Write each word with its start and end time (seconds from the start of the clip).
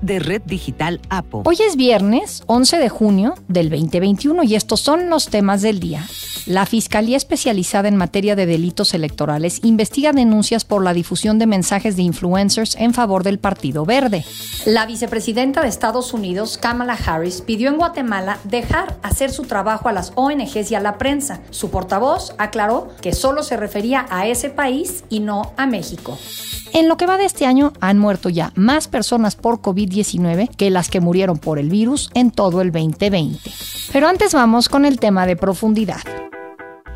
de 0.00 0.18
Red 0.18 0.42
Digital 0.46 1.00
APO. 1.08 1.42
Hoy 1.44 1.56
es 1.66 1.76
viernes 1.76 2.42
11 2.46 2.78
de 2.78 2.88
junio 2.88 3.34
del 3.48 3.70
2021 3.70 4.42
y 4.44 4.54
estos 4.54 4.80
son 4.80 5.08
los 5.10 5.28
temas 5.28 5.62
del 5.62 5.80
día. 5.80 6.06
La 6.46 6.64
Fiscalía 6.64 7.16
Especializada 7.16 7.88
en 7.88 7.96
Materia 7.96 8.36
de 8.36 8.46
Delitos 8.46 8.94
Electorales 8.94 9.60
investiga 9.64 10.12
denuncias 10.12 10.64
por 10.64 10.84
la 10.84 10.94
difusión 10.94 11.40
de 11.40 11.46
mensajes 11.46 11.96
de 11.96 12.02
influencers 12.02 12.76
en 12.76 12.94
favor 12.94 13.24
del 13.24 13.40
Partido 13.40 13.84
Verde. 13.84 14.24
La 14.64 14.86
vicepresidenta 14.86 15.62
de 15.62 15.68
Estados 15.68 16.14
Unidos, 16.14 16.56
Kamala 16.56 16.96
Harris, 17.04 17.40
pidió 17.40 17.68
en 17.68 17.76
Guatemala 17.76 18.38
dejar 18.44 18.96
hacer 19.02 19.32
su 19.32 19.42
trabajo 19.42 19.88
a 19.88 19.92
las 19.92 20.12
ONGs 20.14 20.70
y 20.70 20.74
a 20.76 20.80
la 20.80 20.98
prensa. 20.98 21.40
Su 21.50 21.70
portavoz 21.70 22.34
aclaró 22.38 22.92
que 23.00 23.12
solo 23.12 23.42
se 23.42 23.56
refería 23.56 24.06
a 24.10 24.28
ese 24.28 24.48
país 24.48 25.02
y 25.08 25.20
no 25.20 25.52
a 25.56 25.66
México. 25.66 26.16
En 26.76 26.88
lo 26.88 26.98
que 26.98 27.06
va 27.06 27.16
de 27.16 27.24
este 27.24 27.46
año 27.46 27.72
han 27.80 27.98
muerto 27.98 28.28
ya 28.28 28.52
más 28.54 28.86
personas 28.86 29.34
por 29.34 29.62
COVID-19 29.62 30.54
que 30.56 30.68
las 30.68 30.90
que 30.90 31.00
murieron 31.00 31.38
por 31.38 31.58
el 31.58 31.70
virus 31.70 32.10
en 32.12 32.30
todo 32.30 32.60
el 32.60 32.70
2020. 32.70 33.40
Pero 33.94 34.08
antes 34.08 34.34
vamos 34.34 34.68
con 34.68 34.84
el 34.84 35.00
tema 35.00 35.26
de 35.26 35.36
profundidad 35.36 36.02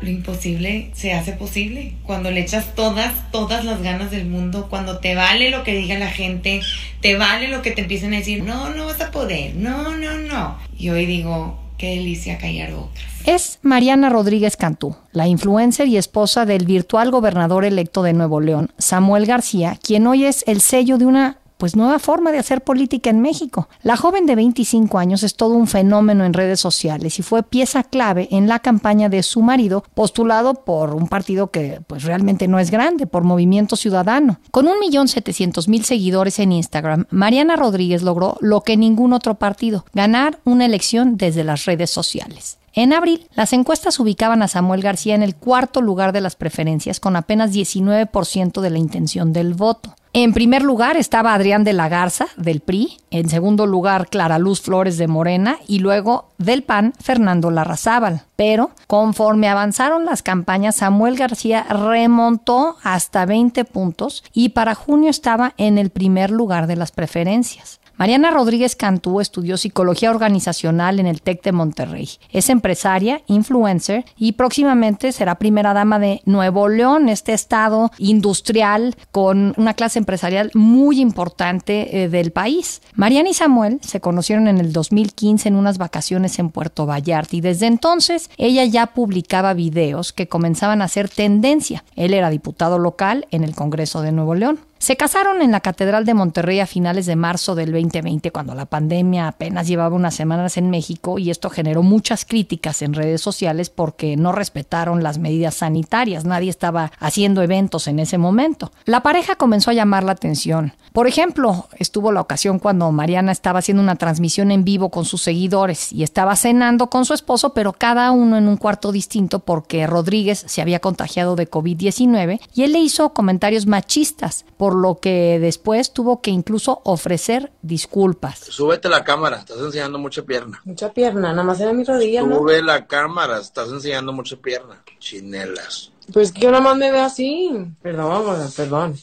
lo 0.01 0.09
imposible 0.09 0.89
se 0.93 1.13
hace 1.13 1.33
posible. 1.33 1.93
Cuando 2.03 2.31
le 2.31 2.41
echas 2.41 2.73
todas, 2.73 3.31
todas 3.31 3.63
las 3.65 3.83
ganas 3.83 4.09
del 4.09 4.25
mundo, 4.25 4.65
cuando 4.67 4.97
te 4.97 5.13
vale 5.13 5.51
lo 5.51 5.63
que 5.63 5.75
diga 5.75 5.99
la 5.99 6.09
gente, 6.09 6.61
te 7.01 7.17
vale 7.17 7.47
lo 7.49 7.61
que 7.61 7.69
te 7.69 7.81
empiecen 7.81 8.13
a 8.15 8.17
decir, 8.17 8.43
no, 8.43 8.71
no 8.71 8.87
vas 8.87 8.99
a 8.99 9.11
poder, 9.11 9.55
no, 9.55 9.95
no, 9.97 10.17
no. 10.17 10.57
Y 10.75 10.89
hoy 10.89 11.05
digo, 11.05 11.59
qué 11.81 11.95
delicia 11.95 12.37
callar 12.37 12.73
otras. 12.73 13.03
Es 13.25 13.57
Mariana 13.63 14.09
Rodríguez 14.09 14.55
Cantú, 14.55 14.95
la 15.13 15.27
influencer 15.27 15.87
y 15.87 15.97
esposa 15.97 16.45
del 16.45 16.65
virtual 16.65 17.09
gobernador 17.09 17.65
electo 17.65 18.03
de 18.03 18.13
Nuevo 18.13 18.39
León, 18.39 18.69
Samuel 18.77 19.25
García, 19.25 19.79
quien 19.81 20.05
hoy 20.05 20.25
es 20.25 20.43
el 20.45 20.61
sello 20.61 20.99
de 20.99 21.07
una 21.07 21.40
pues 21.61 21.75
nueva 21.75 21.99
forma 21.99 22.31
de 22.31 22.39
hacer 22.39 22.61
política 22.61 23.11
en 23.11 23.21
México. 23.21 23.69
La 23.83 23.95
joven 23.95 24.25
de 24.25 24.33
25 24.33 24.97
años 24.97 25.21
es 25.21 25.35
todo 25.35 25.53
un 25.53 25.67
fenómeno 25.67 26.25
en 26.25 26.33
redes 26.33 26.59
sociales 26.59 27.19
y 27.19 27.21
fue 27.21 27.43
pieza 27.43 27.83
clave 27.83 28.27
en 28.31 28.47
la 28.47 28.57
campaña 28.57 29.09
de 29.09 29.21
su 29.21 29.43
marido, 29.43 29.83
postulado 29.93 30.55
por 30.55 30.95
un 30.95 31.07
partido 31.07 31.51
que 31.51 31.79
pues 31.85 32.03
realmente 32.03 32.47
no 32.47 32.57
es 32.57 32.71
grande, 32.71 33.05
por 33.05 33.23
Movimiento 33.23 33.75
Ciudadano. 33.75 34.39
Con 34.49 34.65
1.700.000 34.65 35.83
seguidores 35.83 36.39
en 36.39 36.51
Instagram, 36.51 37.05
Mariana 37.11 37.55
Rodríguez 37.57 38.01
logró 38.01 38.37
lo 38.41 38.61
que 38.61 38.75
ningún 38.75 39.13
otro 39.13 39.35
partido, 39.35 39.85
ganar 39.93 40.39
una 40.45 40.65
elección 40.65 41.15
desde 41.15 41.43
las 41.43 41.65
redes 41.65 41.91
sociales. 41.91 42.57
En 42.73 42.91
abril, 42.91 43.27
las 43.35 43.53
encuestas 43.53 43.99
ubicaban 43.99 44.41
a 44.41 44.47
Samuel 44.47 44.81
García 44.81 45.13
en 45.13 45.21
el 45.21 45.35
cuarto 45.35 45.79
lugar 45.79 46.11
de 46.11 46.21
las 46.21 46.35
preferencias 46.35 46.99
con 46.99 47.15
apenas 47.15 47.53
19% 47.53 48.61
de 48.61 48.69
la 48.71 48.79
intención 48.79 49.31
del 49.31 49.53
voto. 49.53 49.93
En 50.13 50.33
primer 50.33 50.61
lugar 50.61 50.97
estaba 50.97 51.33
Adrián 51.33 51.63
de 51.63 51.71
la 51.71 51.87
Garza, 51.87 52.27
del 52.35 52.59
PRI. 52.59 52.97
En 53.11 53.29
segundo 53.29 53.65
lugar, 53.65 54.09
Clara 54.09 54.39
Luz 54.39 54.59
Flores 54.59 54.97
de 54.97 55.07
Morena. 55.07 55.57
Y 55.69 55.79
luego, 55.79 56.27
del 56.37 56.63
PAN, 56.63 56.93
Fernando 56.99 57.49
Larrazábal. 57.49 58.23
Pero, 58.35 58.71
conforme 58.87 59.47
avanzaron 59.47 60.03
las 60.03 60.21
campañas, 60.21 60.75
Samuel 60.75 61.15
García 61.15 61.63
remontó 61.63 62.75
hasta 62.83 63.25
20 63.25 63.63
puntos 63.63 64.25
y 64.33 64.49
para 64.49 64.75
junio 64.75 65.09
estaba 65.09 65.53
en 65.55 65.77
el 65.77 65.91
primer 65.91 66.29
lugar 66.29 66.67
de 66.67 66.75
las 66.75 66.91
preferencias. 66.91 67.80
Mariana 68.01 68.31
Rodríguez 68.31 68.75
Cantú 68.75 69.21
estudió 69.21 69.57
psicología 69.57 70.09
organizacional 70.09 70.99
en 70.99 71.05
el 71.05 71.21
TEC 71.21 71.43
de 71.43 71.51
Monterrey. 71.51 72.09
Es 72.31 72.49
empresaria, 72.49 73.21
influencer 73.27 74.05
y 74.17 74.31
próximamente 74.31 75.11
será 75.11 75.35
primera 75.35 75.75
dama 75.75 75.99
de 75.99 76.19
Nuevo 76.25 76.67
León, 76.67 77.09
este 77.09 77.33
estado 77.33 77.91
industrial 77.99 78.95
con 79.11 79.53
una 79.55 79.75
clase 79.75 79.99
empresarial 79.99 80.49
muy 80.55 80.99
importante 80.99 82.01
eh, 82.01 82.09
del 82.09 82.31
país. 82.31 82.81
Mariana 82.95 83.29
y 83.29 83.33
Samuel 83.35 83.77
se 83.83 84.01
conocieron 84.01 84.47
en 84.47 84.57
el 84.57 84.73
2015 84.73 85.49
en 85.49 85.55
unas 85.55 85.77
vacaciones 85.77 86.39
en 86.39 86.49
Puerto 86.49 86.87
Vallarta 86.87 87.35
y 87.35 87.41
desde 87.41 87.67
entonces 87.67 88.31
ella 88.37 88.65
ya 88.65 88.87
publicaba 88.95 89.53
videos 89.53 90.11
que 90.11 90.27
comenzaban 90.27 90.81
a 90.81 90.87
ser 90.87 91.07
tendencia. 91.07 91.83
Él 91.95 92.15
era 92.15 92.31
diputado 92.31 92.79
local 92.79 93.27
en 93.29 93.43
el 93.43 93.53
Congreso 93.53 94.01
de 94.01 94.11
Nuevo 94.11 94.33
León. 94.33 94.70
Se 94.81 94.97
casaron 94.97 95.43
en 95.43 95.51
la 95.51 95.59
Catedral 95.59 96.05
de 96.05 96.15
Monterrey 96.15 96.59
a 96.59 96.65
finales 96.65 97.05
de 97.05 97.15
marzo 97.15 97.53
del 97.53 97.71
2020, 97.71 98.31
cuando 98.31 98.55
la 98.55 98.65
pandemia 98.65 99.27
apenas 99.27 99.67
llevaba 99.67 99.95
unas 99.95 100.15
semanas 100.15 100.57
en 100.57 100.71
México 100.71 101.19
y 101.19 101.29
esto 101.29 101.51
generó 101.51 101.83
muchas 101.83 102.25
críticas 102.25 102.81
en 102.81 102.95
redes 102.95 103.21
sociales 103.21 103.69
porque 103.69 104.17
no 104.17 104.31
respetaron 104.31 105.03
las 105.03 105.19
medidas 105.19 105.53
sanitarias. 105.53 106.25
Nadie 106.25 106.49
estaba 106.49 106.91
haciendo 106.97 107.43
eventos 107.43 107.87
en 107.87 107.99
ese 107.99 108.17
momento. 108.17 108.71
La 108.85 109.03
pareja 109.03 109.35
comenzó 109.35 109.69
a 109.69 109.75
llamar 109.75 110.03
la 110.03 110.13
atención. 110.13 110.73
Por 110.93 111.07
ejemplo, 111.07 111.67
estuvo 111.77 112.11
la 112.11 112.19
ocasión 112.19 112.57
cuando 112.57 112.91
Mariana 112.91 113.31
estaba 113.31 113.59
haciendo 113.59 113.83
una 113.83 113.97
transmisión 113.97 114.49
en 114.49 114.63
vivo 114.63 114.89
con 114.89 115.05
sus 115.05 115.21
seguidores 115.21 115.93
y 115.93 116.01
estaba 116.01 116.35
cenando 116.35 116.89
con 116.89 117.05
su 117.05 117.13
esposo, 117.13 117.53
pero 117.53 117.73
cada 117.73 118.09
uno 118.09 118.35
en 118.35 118.47
un 118.47 118.57
cuarto 118.57 118.91
distinto 118.91 119.39
porque 119.41 119.85
Rodríguez 119.85 120.43
se 120.47 120.59
había 120.59 120.79
contagiado 120.79 121.35
de 121.35 121.47
COVID-19 121.47 122.41
y 122.55 122.63
él 122.63 122.73
le 122.73 122.79
hizo 122.79 123.13
comentarios 123.13 123.67
machistas 123.67 124.43
lo 124.75 124.99
que 124.99 125.39
después 125.39 125.93
tuvo 125.93 126.21
que 126.21 126.31
incluso 126.31 126.81
ofrecer 126.83 127.51
disculpas. 127.61 128.39
Súbete 128.39 128.89
la 128.89 129.03
cámara, 129.03 129.37
estás 129.37 129.57
enseñando 129.59 129.97
mucha 129.99 130.23
pierna. 130.23 130.61
Mucha 130.65 130.91
pierna, 130.91 131.29
nada 131.31 131.43
más 131.43 131.59
era 131.59 131.73
mi 131.73 131.83
rodilla, 131.83 132.21
Sube 132.21 132.61
la 132.61 132.87
cámara, 132.87 133.39
estás 133.39 133.69
enseñando 133.69 134.13
mucha 134.13 134.35
pierna. 134.35 134.83
Chinelas. 134.99 135.91
Pues 136.13 136.31
que 136.31 136.41
yo 136.41 136.51
nada 136.51 136.63
más 136.63 136.77
me 136.77 136.91
veo 136.91 137.03
así. 137.03 137.51
Perdón, 137.81 138.51
perdón. 138.55 138.97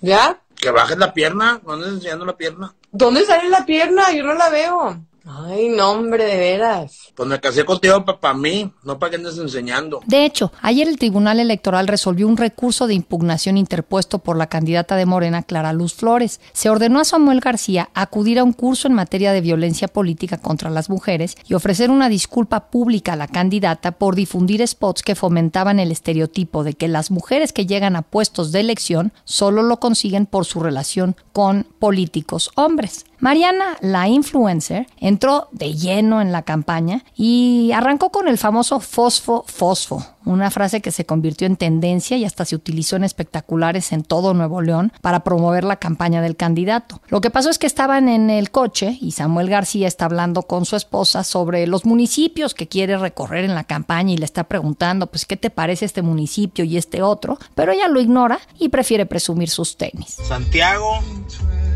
¿Ya? 0.00 0.40
Que 0.56 0.70
bajes 0.70 0.98
la 0.98 1.12
pierna, 1.12 1.60
¿dónde 1.64 1.86
estás 1.86 1.96
enseñando 1.98 2.24
la 2.24 2.36
pierna? 2.36 2.74
¿Dónde 2.92 3.24
sale 3.24 3.48
la 3.48 3.66
pierna? 3.66 4.12
Yo 4.14 4.24
no 4.24 4.34
la 4.34 4.48
veo. 4.48 5.00
Ay, 5.28 5.70
no, 5.70 5.90
hombre, 5.90 6.24
de 6.24 6.36
veras. 6.36 7.12
Pues 7.16 7.28
me 7.28 7.40
casé 7.40 7.64
contigo 7.64 8.04
para 8.04 8.32
mí, 8.32 8.72
no 8.84 8.96
para 8.96 9.10
que 9.10 9.16
andes 9.16 9.36
enseñando. 9.38 10.00
De 10.06 10.24
hecho, 10.24 10.52
ayer 10.62 10.86
el 10.86 10.98
Tribunal 10.98 11.40
Electoral 11.40 11.88
resolvió 11.88 12.28
un 12.28 12.36
recurso 12.36 12.86
de 12.86 12.94
impugnación 12.94 13.56
interpuesto 13.56 14.20
por 14.20 14.36
la 14.36 14.46
candidata 14.46 14.94
de 14.94 15.04
Morena, 15.04 15.42
Clara 15.42 15.72
Luz 15.72 15.94
Flores. 15.94 16.40
Se 16.52 16.70
ordenó 16.70 17.00
a 17.00 17.04
Samuel 17.04 17.40
García 17.40 17.90
acudir 17.92 18.38
a 18.38 18.44
un 18.44 18.52
curso 18.52 18.86
en 18.86 18.94
materia 18.94 19.32
de 19.32 19.40
violencia 19.40 19.88
política 19.88 20.38
contra 20.38 20.70
las 20.70 20.90
mujeres 20.90 21.36
y 21.48 21.54
ofrecer 21.54 21.90
una 21.90 22.08
disculpa 22.08 22.70
pública 22.70 23.14
a 23.14 23.16
la 23.16 23.26
candidata 23.26 23.92
por 23.98 24.14
difundir 24.14 24.64
spots 24.64 25.02
que 25.02 25.16
fomentaban 25.16 25.80
el 25.80 25.90
estereotipo 25.90 26.62
de 26.62 26.74
que 26.74 26.86
las 26.86 27.10
mujeres 27.10 27.52
que 27.52 27.66
llegan 27.66 27.96
a 27.96 28.02
puestos 28.02 28.52
de 28.52 28.60
elección 28.60 29.12
solo 29.24 29.64
lo 29.64 29.80
consiguen 29.80 30.26
por 30.26 30.44
su 30.44 30.60
relación 30.60 31.16
con 31.32 31.66
políticos 31.80 32.50
hombres. 32.54 33.06
Mariana, 33.18 33.76
la 33.80 34.08
influencer, 34.08 34.86
entró 34.98 35.48
de 35.52 35.74
lleno 35.74 36.20
en 36.20 36.32
la 36.32 36.42
campaña 36.42 37.04
y 37.16 37.70
arrancó 37.72 38.10
con 38.10 38.28
el 38.28 38.38
famoso 38.38 38.80
fosfo 38.80 39.44
fosfo, 39.46 40.04
una 40.24 40.50
frase 40.50 40.80
que 40.80 40.90
se 40.90 41.06
convirtió 41.06 41.46
en 41.46 41.56
tendencia 41.56 42.16
y 42.16 42.24
hasta 42.24 42.44
se 42.44 42.56
utilizó 42.56 42.96
en 42.96 43.04
espectaculares 43.04 43.92
en 43.92 44.02
todo 44.02 44.34
Nuevo 44.34 44.60
León 44.60 44.92
para 45.00 45.20
promover 45.20 45.64
la 45.64 45.76
campaña 45.76 46.20
del 46.20 46.36
candidato. 46.36 47.00
Lo 47.08 47.20
que 47.20 47.30
pasó 47.30 47.48
es 47.48 47.58
que 47.58 47.66
estaban 47.66 48.08
en 48.08 48.28
el 48.28 48.50
coche 48.50 48.98
y 49.00 49.12
Samuel 49.12 49.48
García 49.48 49.88
está 49.88 50.04
hablando 50.04 50.42
con 50.42 50.64
su 50.64 50.76
esposa 50.76 51.24
sobre 51.24 51.66
los 51.66 51.86
municipios 51.86 52.54
que 52.54 52.68
quiere 52.68 52.98
recorrer 52.98 53.44
en 53.44 53.54
la 53.54 53.64
campaña 53.64 54.12
y 54.12 54.16
le 54.16 54.24
está 54.24 54.44
preguntando, 54.44 55.06
pues, 55.06 55.24
¿qué 55.26 55.36
te 55.36 55.50
parece 55.50 55.84
este 55.84 56.02
municipio 56.02 56.64
y 56.64 56.76
este 56.76 57.02
otro? 57.02 57.38
Pero 57.54 57.72
ella 57.72 57.88
lo 57.88 58.00
ignora 58.00 58.38
y 58.58 58.68
prefiere 58.68 59.06
presumir 59.06 59.48
sus 59.48 59.76
tenis. 59.76 60.16
Santiago, 60.26 60.98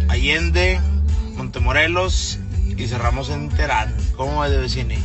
Allende, 0.09 0.81
Montemorelos 1.41 2.39
y 2.77 2.87
cerramos 2.87 3.31
en 3.31 3.49
Terán. 3.49 3.97
¿Cómo 4.15 4.41
va 4.41 4.51
de 4.51 4.59
vecine? 4.59 4.99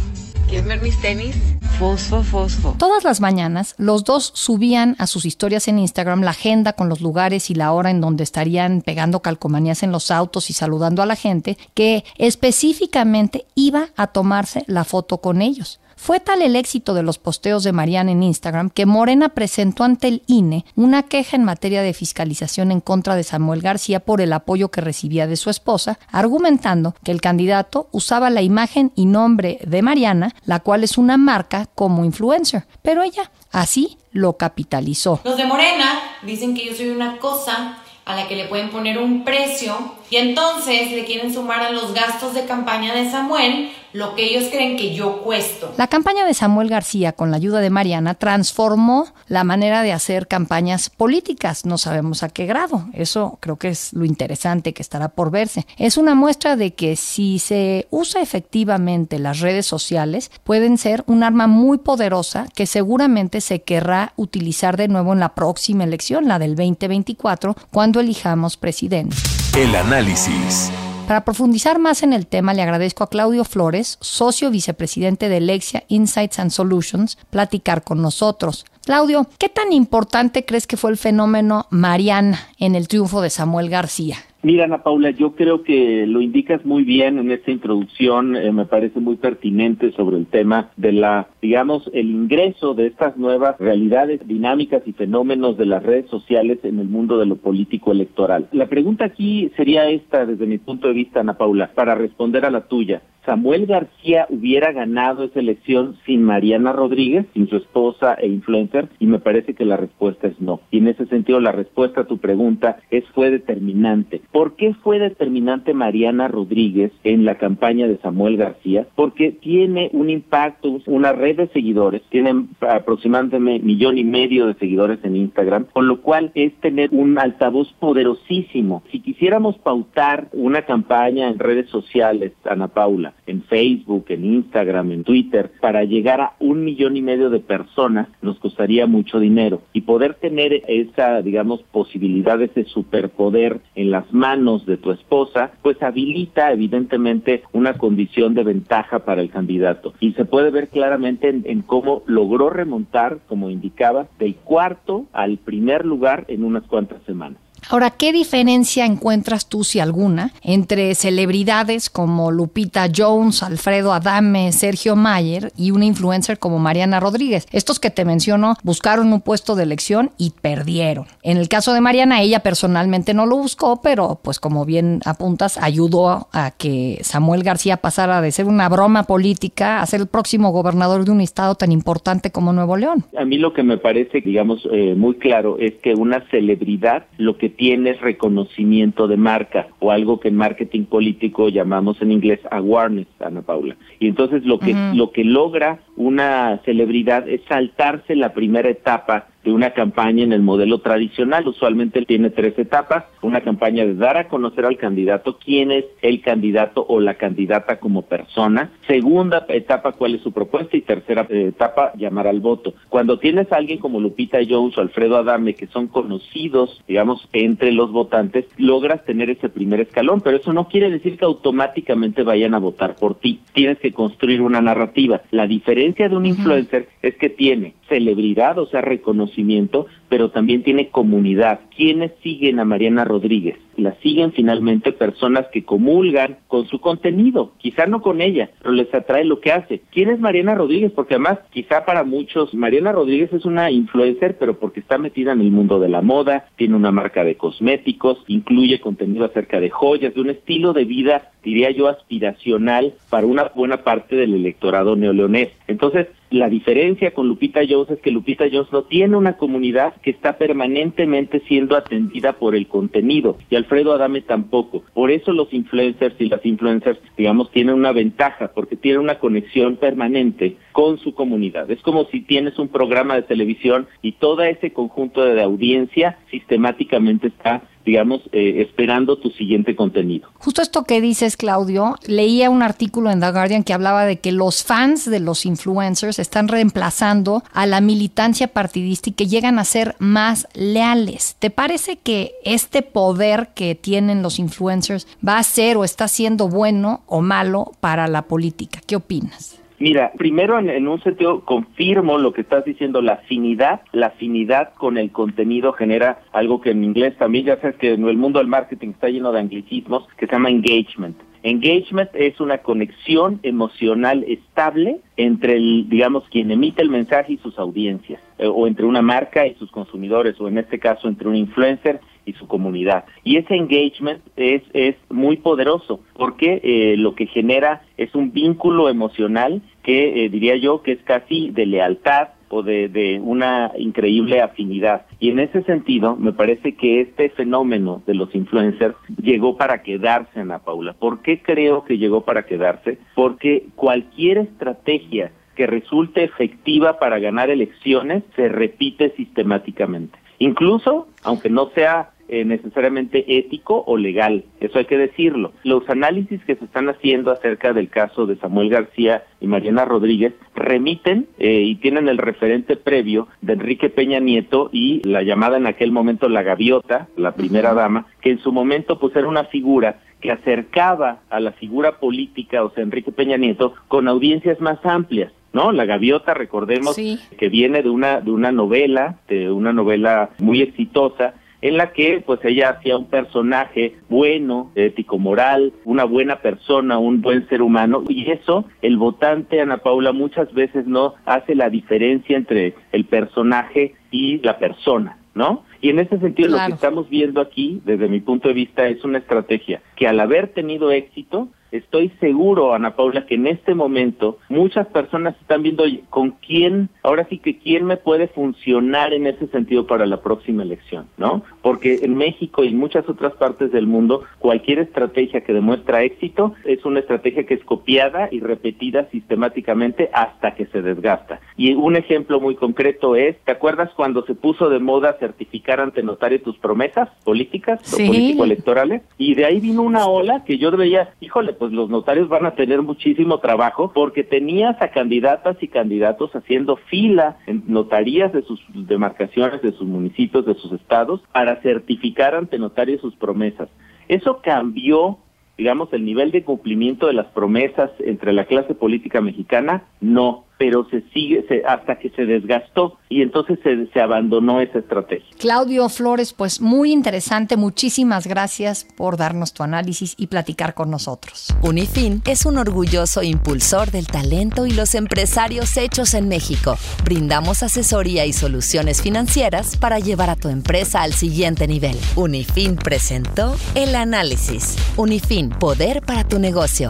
¿Quieres 0.49 0.67
ver 0.67 0.81
mis 0.81 0.99
tenis? 0.99 1.33
Fosfo, 1.79 2.23
fosfo. 2.23 2.75
Todas 2.77 3.05
las 3.05 3.21
mañanas, 3.21 3.73
los 3.77 4.03
dos 4.03 4.33
subían 4.35 4.97
a 4.99 5.07
sus 5.07 5.23
historias 5.23 5.69
en 5.69 5.79
Instagram 5.79 6.23
la 6.23 6.31
agenda 6.31 6.73
con 6.73 6.89
los 6.89 6.99
lugares 6.99 7.49
y 7.49 7.55
la 7.55 7.71
hora 7.71 7.89
en 7.89 8.01
donde 8.01 8.25
estarían 8.25 8.81
pegando 8.81 9.21
calcomanías 9.21 9.81
en 9.81 9.93
los 9.93 10.11
autos 10.11 10.49
y 10.49 10.53
saludando 10.53 11.01
a 11.01 11.05
la 11.05 11.15
gente 11.15 11.57
que 11.73 12.03
específicamente 12.17 13.45
iba 13.55 13.87
a 13.95 14.07
tomarse 14.07 14.65
la 14.67 14.83
foto 14.83 15.19
con 15.19 15.41
ellos. 15.41 15.79
Fue 15.95 16.19
tal 16.19 16.41
el 16.41 16.55
éxito 16.55 16.93
de 16.93 17.03
los 17.03 17.17
posteos 17.17 17.63
de 17.63 17.71
Mariana 17.71 18.11
en 18.11 18.21
Instagram 18.21 18.69
que 18.69 18.85
Morena 18.85 19.29
presentó 19.29 19.83
ante 19.83 20.07
el 20.07 20.23
INE 20.27 20.65
una 20.75 21.03
queja 21.03 21.35
en 21.35 21.43
materia 21.43 21.81
de 21.81 21.93
fiscalización 21.93 22.71
en 22.71 22.81
contra 22.81 23.15
de 23.15 23.23
Samuel 23.23 23.61
García 23.61 23.99
por 24.01 24.21
el 24.21 24.33
apoyo 24.33 24.69
que 24.69 24.81
recibía 24.81 25.25
de 25.25 25.37
su 25.37 25.49
esposa, 25.49 25.97
argumentando 26.11 26.95
que 27.03 27.11
el 27.11 27.21
candidato 27.21 27.87
usaba 27.91 28.29
la 28.29 28.41
imagen 28.41 28.91
y 28.95 29.05
nombre 29.05 29.59
de 29.65 29.81
Mariana, 29.81 30.35
la 30.45 30.59
cual 30.59 30.83
es 30.83 30.97
una 30.97 31.17
marca 31.17 31.67
como 31.75 32.05
influencer, 32.05 32.65
pero 32.81 33.01
ella 33.01 33.31
así 33.51 33.97
lo 34.11 34.37
capitalizó. 34.37 35.21
Los 35.23 35.37
de 35.37 35.45
Morena 35.45 36.01
dicen 36.23 36.55
que 36.55 36.65
yo 36.65 36.75
soy 36.75 36.89
una 36.89 37.17
cosa 37.17 37.77
a 38.05 38.15
la 38.15 38.27
que 38.27 38.35
le 38.35 38.45
pueden 38.45 38.69
poner 38.69 38.99
un 38.99 39.23
precio 39.23 39.75
Y 40.11 40.17
entonces 40.17 40.91
le 40.91 41.05
quieren 41.05 41.33
sumar 41.33 41.63
a 41.63 41.71
los 41.71 41.93
gastos 41.93 42.35
de 42.35 42.45
campaña 42.45 42.93
de 42.93 43.09
Samuel 43.09 43.71
lo 43.95 44.13
que 44.13 44.25
ellos 44.25 44.49
creen 44.51 44.75
que 44.75 44.93
yo 44.93 45.21
cuesto. 45.23 45.73
La 45.77 45.87
campaña 45.87 46.25
de 46.25 46.33
Samuel 46.33 46.67
García, 46.67 47.13
con 47.13 47.31
la 47.31 47.37
ayuda 47.37 47.61
de 47.61 47.69
Mariana, 47.69 48.13
transformó 48.13 49.07
la 49.27 49.45
manera 49.45 49.83
de 49.83 49.93
hacer 49.93 50.27
campañas 50.27 50.89
políticas. 50.89 51.65
No 51.65 51.77
sabemos 51.77 52.21
a 52.21 52.27
qué 52.27 52.45
grado. 52.45 52.87
Eso 52.91 53.37
creo 53.39 53.55
que 53.55 53.69
es 53.69 53.93
lo 53.93 54.03
interesante 54.03 54.73
que 54.73 54.81
estará 54.81 55.07
por 55.07 55.31
verse. 55.31 55.65
Es 55.77 55.95
una 55.95 56.13
muestra 56.13 56.57
de 56.57 56.73
que 56.73 56.97
si 56.97 57.39
se 57.39 57.87
usa 57.89 58.21
efectivamente 58.21 59.17
las 59.17 59.39
redes 59.39 59.65
sociales, 59.65 60.29
pueden 60.43 60.77
ser 60.77 61.05
un 61.07 61.23
arma 61.23 61.47
muy 61.47 61.77
poderosa 61.77 62.47
que 62.53 62.67
seguramente 62.67 63.39
se 63.39 63.61
querrá 63.61 64.11
utilizar 64.17 64.75
de 64.75 64.89
nuevo 64.89 65.13
en 65.13 65.21
la 65.21 65.35
próxima 65.35 65.85
elección, 65.85 66.27
la 66.27 66.37
del 66.37 66.57
2024, 66.57 67.55
cuando 67.71 68.01
elijamos 68.01 68.57
presidente. 68.57 69.15
El 69.57 69.73
análisis. 69.73 70.69
Para 71.07 71.23
profundizar 71.23 71.77
más 71.77 72.01
en 72.01 72.13
el 72.13 72.25
tema, 72.25 72.55
le 72.55 72.63
agradezco 72.63 73.03
a 73.03 73.09
Claudio 73.09 73.43
Flores, 73.43 73.99
socio 74.01 74.49
vicepresidente 74.49 75.29
de 75.29 75.39
Lexia 75.39 75.83
Insights 75.87 76.39
and 76.39 76.49
Solutions, 76.49 77.19
platicar 77.29 77.83
con 77.83 78.01
nosotros. 78.01 78.65
Claudio, 78.85 79.25
¿qué 79.39 79.49
tan 79.49 79.73
importante 79.73 80.45
crees 80.45 80.67
que 80.67 80.77
fue 80.77 80.91
el 80.91 80.97
fenómeno 80.97 81.65
Mariana 81.71 82.37
en 82.59 82.75
el 82.75 82.87
triunfo 82.87 83.19
de 83.19 83.31
Samuel 83.31 83.67
García? 83.67 84.17
Mira, 84.43 84.65
Ana 84.65 84.83
Paula, 84.83 85.09
yo 85.09 85.33
creo 85.33 85.63
que 85.63 86.05
lo 86.05 86.21
indicas 86.21 86.63
muy 86.63 86.83
bien 86.83 87.17
en 87.17 87.31
esta 87.31 87.49
introducción, 87.49 88.35
eh, 88.35 88.51
me 88.51 88.65
parece 88.65 88.99
muy 88.99 89.15
pertinente 89.15 89.91
sobre 89.93 90.17
el 90.17 90.27
tema 90.27 90.69
de 90.77 90.91
la, 90.91 91.29
digamos, 91.41 91.89
el 91.93 92.11
ingreso 92.11 92.75
de 92.75 92.85
estas 92.85 93.17
nuevas 93.17 93.57
realidades 93.57 94.21
dinámicas 94.27 94.83
y 94.85 94.91
fenómenos 94.91 95.57
de 95.57 95.65
las 95.65 95.81
redes 95.81 96.07
sociales 96.11 96.59
en 96.61 96.77
el 96.77 96.87
mundo 96.87 97.17
de 97.17 97.25
lo 97.25 97.37
político 97.37 97.91
electoral. 97.91 98.47
La 98.51 98.67
pregunta 98.67 99.05
aquí 99.05 99.51
sería 99.57 99.89
esta, 99.89 100.27
desde 100.27 100.45
mi 100.45 100.59
punto 100.59 100.89
de 100.89 100.93
vista, 100.93 101.21
Ana 101.21 101.39
Paula, 101.39 101.71
para 101.73 101.95
responder 101.95 102.45
a 102.45 102.51
la 102.51 102.67
tuya. 102.67 103.01
Samuel 103.25 103.65
García 103.65 104.27
hubiera 104.29 104.71
ganado 104.71 105.23
esa 105.23 105.39
elección 105.39 105.97
sin 106.05 106.23
Mariana 106.23 106.71
Rodríguez, 106.73 107.25
sin 107.33 107.47
su 107.47 107.57
esposa 107.57 108.13
e 108.15 108.27
influencer, 108.27 108.89
y 108.99 109.07
me 109.07 109.19
parece 109.19 109.53
que 109.53 109.65
la 109.65 109.77
respuesta 109.77 110.27
es 110.27 110.39
no. 110.39 110.61
Y 110.71 110.77
en 110.77 110.87
ese 110.87 111.05
sentido 111.07 111.39
la 111.39 111.51
respuesta 111.51 112.01
a 112.01 112.07
tu 112.07 112.17
pregunta 112.19 112.77
es 112.91 113.03
fue 113.13 113.31
determinante. 113.31 114.21
¿Por 114.31 114.55
qué 114.55 114.73
fue 114.75 114.99
determinante 114.99 115.73
Mariana 115.73 116.27
Rodríguez 116.27 116.91
en 117.03 117.25
la 117.25 117.35
campaña 117.35 117.87
de 117.87 117.97
Samuel 117.97 118.37
García? 118.37 118.87
Porque 118.95 119.31
tiene 119.31 119.89
un 119.93 120.09
impacto, 120.09 120.79
una 120.85 121.11
red 121.11 121.37
de 121.37 121.47
seguidores, 121.47 122.01
tienen 122.09 122.49
aproximadamente 122.61 123.39
millón 123.39 123.97
y 123.97 124.03
medio 124.03 124.47
de 124.47 124.53
seguidores 124.55 124.99
en 125.03 125.15
Instagram, 125.15 125.65
con 125.73 125.87
lo 125.87 126.01
cual 126.01 126.31
es 126.35 126.53
tener 126.61 126.89
un 126.91 127.17
altavoz 127.17 127.71
poderosísimo. 127.79 128.83
Si 128.91 128.99
quisiéramos 128.99 129.57
pautar 129.57 130.29
una 130.33 130.63
campaña 130.63 131.29
en 131.29 131.39
redes 131.39 131.69
sociales, 131.69 132.33
Ana 132.43 132.67
Paula, 132.67 133.14
en 133.27 133.43
Facebook, 133.43 134.05
en 134.09 134.25
Instagram, 134.25 134.91
en 134.91 135.03
Twitter, 135.03 135.51
para 135.59 135.83
llegar 135.83 136.21
a 136.21 136.33
un 136.39 136.63
millón 136.63 136.97
y 136.97 137.01
medio 137.01 137.29
de 137.29 137.39
personas 137.39 138.07
nos 138.21 138.37
costaría 138.39 138.87
mucho 138.87 139.19
dinero. 139.19 139.61
Y 139.73 139.81
poder 139.81 140.15
tener 140.15 140.63
esa, 140.67 141.21
digamos, 141.21 141.63
posibilidad, 141.71 142.41
ese 142.41 142.65
superpoder 142.65 143.61
en 143.75 143.91
las 143.91 144.11
manos 144.13 144.65
de 144.65 144.77
tu 144.77 144.91
esposa, 144.91 145.51
pues 145.61 145.81
habilita 145.81 146.51
evidentemente 146.51 147.43
una 147.53 147.77
condición 147.77 148.33
de 148.33 148.43
ventaja 148.43 148.99
para 148.99 149.21
el 149.21 149.29
candidato. 149.29 149.93
Y 149.99 150.13
se 150.13 150.25
puede 150.25 150.51
ver 150.51 150.69
claramente 150.69 151.29
en, 151.29 151.43
en 151.45 151.61
cómo 151.61 152.03
logró 152.05 152.49
remontar, 152.49 153.19
como 153.27 153.49
indicaba, 153.49 154.07
del 154.19 154.35
cuarto 154.35 155.05
al 155.13 155.37
primer 155.37 155.85
lugar 155.85 156.25
en 156.27 156.43
unas 156.43 156.63
cuantas 156.63 157.01
semanas. 157.03 157.44
Ahora, 157.69 157.89
¿qué 157.89 158.13
diferencia 158.13 158.85
encuentras 158.85 159.49
tú, 159.49 159.63
si 159.63 159.79
alguna, 159.79 160.31
entre 160.43 160.93
celebridades 160.93 161.89
como 161.89 162.29
Lupita 162.29 162.87
Jones, 162.95 163.41
Alfredo 163.41 163.91
Adame, 163.91 164.51
Sergio 164.51 164.95
Mayer 164.95 165.51
y 165.57 165.71
una 165.71 165.85
influencer 165.85 166.37
como 166.37 166.59
Mariana 166.59 166.99
Rodríguez? 166.99 167.47
Estos 167.51 167.79
que 167.79 167.89
te 167.89 168.05
menciono 168.05 168.53
buscaron 168.63 169.11
un 169.11 169.21
puesto 169.21 169.55
de 169.55 169.63
elección 169.63 170.11
y 170.19 170.33
perdieron. 170.41 171.07
En 171.23 171.37
el 171.37 171.49
caso 171.49 171.73
de 171.73 171.81
Mariana, 171.81 172.21
ella 172.21 172.41
personalmente 172.41 173.15
no 173.15 173.25
lo 173.25 173.37
buscó, 173.37 173.81
pero 173.81 174.19
pues 174.23 174.39
como 174.39 174.65
bien 174.65 174.99
apuntas, 175.05 175.57
ayudó 175.57 176.27
a 176.33 176.51
que 176.51 176.99
Samuel 177.01 177.41
García 177.41 177.77
pasara 177.77 178.21
de 178.21 178.31
ser 178.31 178.45
una 178.45 178.69
broma 178.69 179.03
política 179.03 179.81
a 179.81 179.85
ser 179.87 180.01
el 180.01 180.07
próximo 180.07 180.51
gobernador 180.51 181.03
de 181.03 181.11
un 181.11 181.21
estado 181.21 181.55
tan 181.55 181.71
importante 181.71 182.31
como 182.31 182.53
Nuevo 182.53 182.77
León. 182.77 183.05
A 183.17 183.25
mí 183.25 183.39
lo 183.39 183.53
que 183.53 183.63
me 183.63 183.77
parece, 183.77 184.21
digamos, 184.21 184.67
eh, 184.71 184.93
muy 184.95 185.15
claro 185.15 185.57
es 185.57 185.73
que 185.81 185.95
una 185.95 186.23
celebridad 186.29 187.05
lo 187.17 187.37
que 187.37 187.54
tienes 187.55 187.99
reconocimiento 188.01 189.07
de 189.07 189.17
marca 189.17 189.67
o 189.79 189.91
algo 189.91 190.19
que 190.19 190.29
en 190.29 190.35
marketing 190.35 190.85
político 190.85 191.49
llamamos 191.49 192.01
en 192.01 192.11
inglés 192.11 192.39
awareness, 192.51 193.07
Ana 193.19 193.41
Paula. 193.41 193.75
Y 193.99 194.07
entonces 194.07 194.45
lo 194.45 194.59
que, 194.59 194.75
lo 194.93 195.11
que 195.11 195.23
logra 195.23 195.79
una 195.95 196.59
celebridad 196.65 197.27
es 197.27 197.41
saltarse 197.47 198.15
la 198.15 198.33
primera 198.33 198.69
etapa 198.69 199.27
de 199.45 199.51
una 199.51 199.71
campaña 199.71 200.23
en 200.23 200.33
el 200.33 200.41
modelo 200.41 200.79
tradicional. 200.79 201.47
Usualmente 201.47 202.01
tiene 202.01 202.31
tres 202.31 202.57
etapas. 202.57 203.05
Una 203.21 203.41
campaña 203.41 203.85
de 203.85 203.93
dar 203.93 204.17
a 204.17 204.27
conocer 204.27 204.65
al 204.65 204.77
candidato 204.77 205.37
quién 205.37 205.71
es 205.71 205.85
el 206.01 206.21
candidato 206.21 206.83
o 206.89 206.99
la 206.99 207.13
candidata 207.13 207.79
como 207.79 208.01
persona. 208.01 208.71
Segunda 208.87 209.45
etapa, 209.49 209.91
cuál 209.91 210.15
es 210.15 210.21
su 210.21 210.31
propuesta. 210.31 210.75
Y 210.75 210.81
tercera 210.81 211.27
etapa, 211.29 211.93
llamar 211.95 212.27
al 212.27 212.39
voto. 212.39 212.73
Cuando 212.89 213.19
tienes 213.19 213.51
a 213.51 213.57
alguien 213.57 213.77
como 213.77 213.99
Lupita 213.99 214.39
Jones 214.49 214.77
o 214.77 214.81
Alfredo 214.81 215.17
Adame, 215.17 215.53
que 215.53 215.67
son 215.67 215.87
conocidos, 215.87 216.81
digamos, 216.87 217.29
entre 217.31 217.71
los 217.71 217.91
votantes, 217.91 218.45
logras 218.57 219.05
tener 219.05 219.29
ese 219.29 219.49
primer 219.49 219.79
escalón. 219.79 220.21
Pero 220.21 220.37
eso 220.37 220.53
no 220.53 220.67
quiere 220.67 220.89
decir 220.89 221.17
que 221.17 221.25
automáticamente 221.25 222.23
vayan 222.23 222.55
a 222.55 222.59
votar 222.59 222.95
por 222.95 223.19
ti. 223.19 223.41
Tienes 223.53 223.77
que 223.77 223.93
construir 223.93 224.41
una 224.41 224.59
narrativa. 224.59 225.21
La 225.29 225.45
diferencia 225.45 225.84
de 225.93 226.15
un 226.15 226.25
influencer 226.25 226.87
es 227.01 227.15
que 227.15 227.29
tiene 227.29 227.75
celebridad, 227.87 228.57
o 228.57 228.65
sea, 228.65 228.81
reconocimiento, 228.81 229.85
pero 230.09 230.31
también 230.31 230.63
tiene 230.63 230.89
comunidad. 230.89 231.59
¿Quiénes 231.75 232.11
siguen 232.23 232.59
a 232.59 232.65
Mariana 232.65 233.03
Rodríguez? 233.03 233.57
La 233.77 233.93
siguen 234.01 234.31
finalmente 234.31 234.93
personas 234.93 235.47
que 235.51 235.65
comulgan 235.65 236.37
con 236.47 236.65
su 236.67 236.79
contenido, 236.79 237.51
quizá 237.57 237.85
no 237.85 238.01
con 238.01 238.21
ella, 238.21 238.49
pero 238.61 238.73
les 238.73 238.93
atrae 238.93 239.25
lo 239.25 239.41
que 239.41 239.51
hace. 239.51 239.81
¿Quién 239.91 240.09
es 240.09 240.19
Mariana 240.19 240.55
Rodríguez? 240.55 240.91
Porque 240.93 241.15
además, 241.15 241.39
quizá 241.51 241.85
para 241.85 242.03
muchos, 242.03 242.53
Mariana 242.53 242.93
Rodríguez 242.93 243.33
es 243.33 243.45
una 243.45 243.69
influencer, 243.71 244.37
pero 244.37 244.57
porque 244.57 244.79
está 244.79 244.97
metida 244.97 245.33
en 245.33 245.41
el 245.41 245.51
mundo 245.51 245.79
de 245.79 245.89
la 245.89 246.01
moda, 246.01 246.45
tiene 246.55 246.75
una 246.75 246.91
marca 246.91 247.23
de 247.23 247.35
cosméticos, 247.35 248.23
incluye 248.27 248.79
contenido 248.79 249.25
acerca 249.25 249.59
de 249.59 249.69
joyas, 249.69 250.13
de 250.15 250.21
un 250.21 250.29
estilo 250.29 250.73
de 250.73 250.85
vida, 250.85 251.31
diría 251.43 251.69
yo, 251.71 251.89
aspiracional 251.89 252.93
para 253.09 253.27
una 253.27 253.51
buena 253.53 253.83
parte 253.83 254.15
del 254.15 254.33
electorado 254.33 254.95
neoleonés. 254.95 255.49
Entonces, 255.75 256.07
la 256.29 256.47
diferencia 256.47 257.13
con 257.13 257.27
Lupita 257.27 257.59
Jones 257.67 257.91
es 257.91 257.99
que 257.99 258.09
Lupita 258.09 258.45
Jones 258.49 258.71
no 258.71 258.83
tiene 258.83 259.17
una 259.17 259.35
comunidad 259.35 259.93
que 260.01 260.09
está 260.09 260.37
permanentemente 260.37 261.41
siendo 261.49 261.75
atendida 261.75 262.31
por 262.39 262.55
el 262.55 262.67
contenido 262.67 263.37
y 263.49 263.57
Alfredo 263.57 263.91
Adame 263.91 264.21
tampoco. 264.21 264.85
Por 264.93 265.11
eso 265.11 265.33
los 265.33 265.53
influencers 265.53 266.15
y 266.19 266.29
las 266.29 266.45
influencers, 266.45 266.97
digamos, 267.17 267.51
tienen 267.51 267.75
una 267.75 267.91
ventaja 267.91 268.53
porque 268.55 268.77
tienen 268.77 269.01
una 269.01 269.19
conexión 269.19 269.75
permanente 269.75 270.55
con 270.71 270.97
su 270.97 271.13
comunidad. 271.13 271.69
Es 271.69 271.81
como 271.81 272.05
si 272.05 272.21
tienes 272.21 272.57
un 272.57 272.69
programa 272.69 273.15
de 273.15 273.23
televisión 273.23 273.87
y 274.01 274.13
todo 274.13 274.43
ese 274.43 274.71
conjunto 274.71 275.25
de 275.25 275.41
audiencia 275.41 276.19
sistemáticamente 276.31 277.27
está 277.27 277.63
digamos, 277.85 278.21
eh, 278.31 278.61
esperando 278.67 279.17
tu 279.17 279.29
siguiente 279.29 279.75
contenido. 279.75 280.29
Justo 280.39 280.61
esto 280.61 280.83
que 280.83 281.01
dices, 281.01 281.37
Claudio, 281.37 281.95
leía 282.07 282.49
un 282.49 282.63
artículo 282.63 283.11
en 283.11 283.19
The 283.19 283.31
Guardian 283.31 283.63
que 283.63 283.73
hablaba 283.73 284.05
de 284.05 284.17
que 284.17 284.31
los 284.31 284.63
fans 284.63 285.09
de 285.09 285.19
los 285.19 285.45
influencers 285.45 286.19
están 286.19 286.47
reemplazando 286.47 287.43
a 287.53 287.65
la 287.65 287.81
militancia 287.81 288.47
partidista 288.47 289.09
y 289.09 289.13
que 289.13 289.27
llegan 289.27 289.59
a 289.59 289.65
ser 289.65 289.95
más 289.99 290.47
leales. 290.53 291.35
¿Te 291.39 291.51
parece 291.51 291.97
que 291.97 292.33
este 292.43 292.81
poder 292.81 293.49
que 293.53 293.75
tienen 293.75 294.23
los 294.23 294.39
influencers 294.39 295.07
va 295.25 295.37
a 295.37 295.43
ser 295.43 295.77
o 295.77 295.83
está 295.83 296.07
siendo 296.07 296.49
bueno 296.49 297.03
o 297.05 297.21
malo 297.21 297.71
para 297.79 298.07
la 298.07 298.23
política? 298.23 298.81
¿Qué 298.85 298.95
opinas? 298.95 299.59
Mira, 299.77 300.13
primero 300.17 300.57
en, 300.57 300.87
un 300.87 301.01
sentido 301.01 301.41
confirmo 301.43 302.17
lo 302.17 302.31
que 302.31 302.41
estás 302.41 302.63
diciendo, 302.63 303.01
la 303.01 303.13
afinidad, 303.13 303.81
la 303.91 304.07
afinidad 304.07 304.73
con 304.73 304.97
el 304.97 305.11
contenido 305.11 305.73
genera 305.73 306.19
algo 306.31 306.61
que 306.61 306.71
en 306.71 306.83
inglés 306.83 307.17
también 307.17 307.45
ya 307.45 307.57
sabes 307.57 307.75
que 307.75 307.93
en 307.93 308.07
el 308.07 308.17
mundo 308.17 308.39
del 308.39 308.47
marketing 308.47 308.89
está 308.89 309.09
lleno 309.09 309.33
de 309.33 309.41
anglicismos 309.41 310.07
que 310.17 310.27
se 310.27 310.31
llama 310.31 310.49
engagement. 310.49 311.17
Engagement 311.43 312.09
es 312.15 312.39
una 312.39 312.59
conexión 312.59 313.39
emocional 313.43 314.23
estable 314.27 315.01
entre 315.15 315.57
el, 315.57 315.87
digamos, 315.89 316.23
quien 316.29 316.49
emite 316.49 316.81
el 316.81 316.89
mensaje 316.89 317.33
y 317.33 317.37
sus 317.37 317.59
audiencias, 317.59 318.19
eh, 318.39 318.47
o 318.47 318.65
entre 318.65 318.85
una 318.85 319.03
marca 319.03 319.45
y 319.45 319.53
sus 319.55 319.69
consumidores, 319.69 320.39
o 320.41 320.47
en 320.47 320.57
este 320.57 320.79
caso 320.79 321.07
entre 321.07 321.27
un 321.27 321.35
influencer 321.35 321.99
y 322.25 322.33
su 322.33 322.47
comunidad. 322.47 323.05
Y 323.23 323.37
ese 323.37 323.55
engagement 323.55 324.21
es, 324.35 324.63
es 324.73 324.95
muy 325.09 325.37
poderoso 325.37 326.01
porque 326.15 326.61
eh, 326.63 326.95
lo 326.97 327.15
que 327.15 327.27
genera 327.27 327.83
es 327.97 328.13
un 328.15 328.31
vínculo 328.31 328.89
emocional 328.89 329.61
que 329.83 330.25
eh, 330.25 330.29
diría 330.29 330.55
yo 330.55 330.81
que 330.81 330.93
es 330.93 331.03
casi 331.03 331.51
de 331.51 331.65
lealtad 331.65 332.29
o 332.49 332.63
de, 332.63 332.89
de 332.89 333.19
una 333.19 333.71
increíble 333.77 334.41
afinidad. 334.41 335.05
Y 335.19 335.29
en 335.29 335.39
ese 335.39 335.63
sentido, 335.63 336.15
me 336.15 336.33
parece 336.33 336.75
que 336.75 337.01
este 337.01 337.29
fenómeno 337.29 338.03
de 338.05 338.13
los 338.13 338.33
influencers 338.35 338.95
llegó 339.21 339.57
para 339.57 339.81
quedarse, 339.81 340.39
Ana 340.39 340.59
Paula. 340.59 340.93
¿Por 340.93 341.21
qué 341.21 341.41
creo 341.41 341.85
que 341.85 341.97
llegó 341.97 342.21
para 342.21 342.45
quedarse? 342.45 342.99
Porque 343.15 343.67
cualquier 343.75 344.37
estrategia 344.39 345.31
que 345.55 345.67
resulte 345.67 346.23
efectiva 346.23 346.99
para 346.99 347.19
ganar 347.19 347.49
elecciones 347.49 348.23
se 348.35 348.49
repite 348.49 349.11
sistemáticamente. 349.15 350.17
Incluso, 350.39 351.07
aunque 351.23 351.49
no 351.49 351.69
sea 351.69 352.11
eh, 352.27 352.43
necesariamente 352.45 353.37
ético 353.37 353.83
o 353.85 353.97
legal, 353.97 354.45
eso 354.59 354.79
hay 354.79 354.85
que 354.85 354.97
decirlo. 354.97 355.51
Los 355.63 355.87
análisis 355.89 356.43
que 356.45 356.55
se 356.55 356.65
están 356.65 356.89
haciendo 356.89 357.31
acerca 357.31 357.73
del 357.73 357.89
caso 357.89 358.25
de 358.25 358.35
Samuel 358.37 358.69
García 358.69 359.23
y 359.39 359.47
Mariana 359.47 359.85
Rodríguez 359.85 360.33
remiten 360.55 361.27
eh, 361.37 361.61
y 361.61 361.75
tienen 361.75 362.07
el 362.07 362.17
referente 362.17 362.77
previo 362.77 363.27
de 363.41 363.53
Enrique 363.53 363.89
Peña 363.89 364.19
Nieto 364.19 364.69
y 364.71 365.07
la 365.07 365.23
llamada 365.23 365.57
en 365.57 365.67
aquel 365.67 365.91
momento 365.91 366.27
la 366.29 366.43
gaviota, 366.43 367.07
la 367.15 367.35
primera 367.35 367.73
dama, 367.73 368.07
que 368.21 368.31
en 368.31 368.39
su 368.39 368.51
momento 368.51 368.99
pues 368.99 369.15
era 369.15 369.27
una 369.27 369.45
figura 369.45 369.99
que 370.19 370.31
acercaba 370.31 371.19
a 371.29 371.39
la 371.39 371.51
figura 371.51 371.99
política, 371.99 372.63
o 372.63 372.71
sea, 372.71 372.83
Enrique 372.83 373.11
Peña 373.11 373.37
Nieto, 373.37 373.73
con 373.87 374.07
audiencias 374.07 374.59
más 374.59 374.83
amplias. 374.83 375.31
¿no? 375.53 375.71
La 375.71 375.85
gaviota, 375.85 376.33
recordemos 376.33 376.95
que 376.95 377.49
viene 377.49 377.81
de 377.81 377.89
una 377.89 378.19
de 378.19 378.31
una 378.31 378.51
novela, 378.51 379.19
de 379.29 379.49
una 379.51 379.71
novela 379.71 380.31
muy 380.39 380.61
exitosa 380.61 381.35
en 381.61 381.77
la 381.77 381.93
que 381.93 382.21
pues 382.25 382.39
ella 382.43 382.69
hacía 382.69 382.97
un 382.97 383.07
personaje 383.07 383.95
bueno, 384.09 384.71
ético 384.75 385.17
moral, 385.17 385.73
una 385.83 386.03
buena 386.03 386.41
persona, 386.41 386.97
un 386.97 387.21
buen 387.21 387.47
ser 387.49 387.61
humano 387.61 388.03
y 388.07 388.29
eso 388.31 388.65
el 388.81 388.97
votante 388.97 389.61
Ana 389.61 389.77
Paula 389.77 390.11
muchas 390.11 390.53
veces 390.53 390.85
no 390.87 391.15
hace 391.25 391.55
la 391.55 391.69
diferencia 391.69 392.37
entre 392.37 392.75
el 392.91 393.05
personaje 393.05 393.95
y 394.11 394.39
la 394.39 394.57
persona. 394.57 395.19
¿No? 395.33 395.65
Y 395.81 395.89
en 395.89 395.99
ese 395.99 396.17
sentido 396.19 396.47
lo 396.47 396.65
que 396.65 396.71
estamos 396.71 397.09
viendo 397.09 397.41
aquí, 397.41 397.81
desde 397.83 398.07
mi 398.07 398.21
punto 398.21 398.47
de 398.47 398.53
vista, 398.53 398.87
es 398.87 399.03
una 399.03 399.17
estrategia 399.17 399.81
que 399.97 400.07
al 400.07 400.21
haber 400.21 400.53
tenido 400.53 400.91
éxito, 400.91 401.49
estoy 401.71 402.09
seguro, 402.19 402.73
Ana 402.73 402.95
Paula, 402.95 403.25
que 403.25 403.35
en 403.35 403.47
este 403.47 403.75
momento 403.75 404.37
muchas 404.49 404.87
personas 404.87 405.35
están 405.41 405.63
viendo 405.63 405.83
con 406.09 406.31
quién, 406.31 406.89
ahora 407.03 407.25
sí 407.29 407.39
que 407.39 407.57
quién 407.57 407.85
me 407.85 407.97
puede 407.97 408.27
funcionar 408.27 409.13
en 409.13 409.27
ese 409.27 409.47
sentido 409.47 409.87
para 409.87 410.05
la 410.05 410.21
próxima 410.21 410.63
elección, 410.63 411.07
¿no? 411.17 411.43
Porque 411.61 411.99
en 412.03 412.15
México 412.15 412.63
y 412.63 412.69
en 412.69 412.77
muchas 412.77 413.07
otras 413.09 413.33
partes 413.33 413.71
del 413.71 413.87
mundo, 413.87 414.23
cualquier 414.39 414.79
estrategia 414.79 415.41
que 415.41 415.53
demuestra 415.53 416.03
éxito 416.03 416.53
es 416.65 416.85
una 416.85 416.99
estrategia 416.99 417.45
que 417.45 417.55
es 417.55 417.63
copiada 417.63 418.29
y 418.31 418.39
repetida 418.39 419.09
sistemáticamente 419.11 420.09
hasta 420.13 420.55
que 420.55 420.65
se 420.67 420.81
desgasta. 420.81 421.39
Y 421.57 421.73
un 421.73 421.95
ejemplo 421.95 422.39
muy 422.39 422.55
concreto 422.55 423.15
es, 423.15 423.37
¿te 423.43 423.51
acuerdas 423.51 423.91
cuando 423.95 424.25
se 424.25 424.35
puso 424.35 424.69
de 424.69 424.79
moda 424.79 425.17
certificar 425.19 425.79
ante 425.79 426.03
notario 426.03 426.41
tus 426.41 426.57
promesas 426.57 427.09
políticas 427.23 427.81
o 427.93 427.97
político-electorales? 427.97 429.01
Y 429.17 429.35
de 429.35 429.45
ahí 429.45 429.59
vino 429.59 429.81
una 429.81 430.05
ola 430.05 430.43
que 430.45 430.57
yo 430.57 430.71
veía, 430.71 431.13
híjole, 431.19 431.53
pues 431.57 431.71
los 431.71 431.89
notarios 431.89 432.29
van 432.29 432.45
a 432.45 432.55
tener 432.55 432.81
muchísimo 432.81 433.39
trabajo 433.39 433.91
porque 433.93 434.23
tenías 434.23 434.81
a 434.81 434.89
candidatas 434.89 435.57
y 435.61 435.67
candidatos 435.67 436.35
haciendo 436.35 436.77
fila 436.77 437.37
en 437.47 437.63
notarías 437.67 438.31
de 438.33 438.43
sus 438.43 438.61
demarcaciones, 438.73 439.61
de 439.61 439.71
sus 439.71 439.87
municipios, 439.87 440.45
de 440.45 440.55
sus 440.55 440.71
estados, 440.73 441.21
para 441.31 441.61
certificar 441.61 442.35
ante 442.35 442.59
notarios 442.59 443.01
sus 443.01 443.15
promesas. 443.15 443.69
Eso 444.07 444.41
cambió 444.41 445.19
digamos, 445.57 445.91
el 445.93 446.03
nivel 446.03 446.31
de 446.31 446.43
cumplimiento 446.43 447.07
de 447.07 447.13
las 447.13 447.27
promesas 447.27 447.89
entre 447.99 448.33
la 448.33 448.45
clase 448.45 448.75
política 448.75 449.21
mexicana, 449.21 449.85
no 450.01 450.44
pero 450.57 450.87
se 450.89 451.01
sigue 451.13 451.45
hasta 451.67 451.99
que 451.99 452.09
se 452.11 452.25
desgastó 452.25 452.97
y 453.09 453.21
entonces 453.21 453.59
se, 453.63 453.87
se, 453.91 454.01
abandonó 454.01 454.61
esa 454.61 454.79
estrategia. 454.79 455.25
Claudio 455.39 455.89
Flores, 455.89 456.33
pues 456.33 456.61
muy 456.61 456.91
interesante, 456.91 457.57
muchísimas 457.57 458.27
gracias 458.27 458.87
por 458.97 459.17
darnos 459.17 459.53
tu 459.53 459.63
análisis 459.63 460.15
y 460.17 460.27
platicar 460.27 460.73
con 460.73 460.89
nosotros. 460.89 461.55
Unifin 461.61 462.21
es 462.25 462.45
un 462.45 462.57
orgulloso 462.57 463.23
impulsor 463.23 463.91
del 463.91 464.07
talento 464.07 464.65
y 464.65 464.71
los 464.71 464.95
empresarios 464.95 465.75
hechos 465.77 466.13
en 466.13 466.27
México. 466.27 466.75
Brindamos 467.03 467.63
asesoría 467.63 468.25
y 468.25 468.33
soluciones 468.33 469.01
financieras 469.01 469.77
para 469.77 469.99
llevar 469.99 470.29
a 470.29 470.35
tu 470.35 470.49
empresa 470.49 471.01
al 471.01 471.13
siguiente 471.13 471.67
nivel. 471.67 471.97
Unifin 472.15 472.75
presentó 472.77 473.55
el 473.75 473.95
análisis. 473.95 474.75
Unifin, 474.97 475.49
poder 475.49 476.01
para 476.01 476.23
tu 476.27 476.39
negocio. 476.39 476.89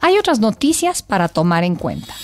Hay 0.00 0.18
otras 0.18 0.38
noticias 0.38 1.02
para 1.02 1.28
tomar 1.28 1.64
en 1.64 1.76
cuenta. 1.76 2.14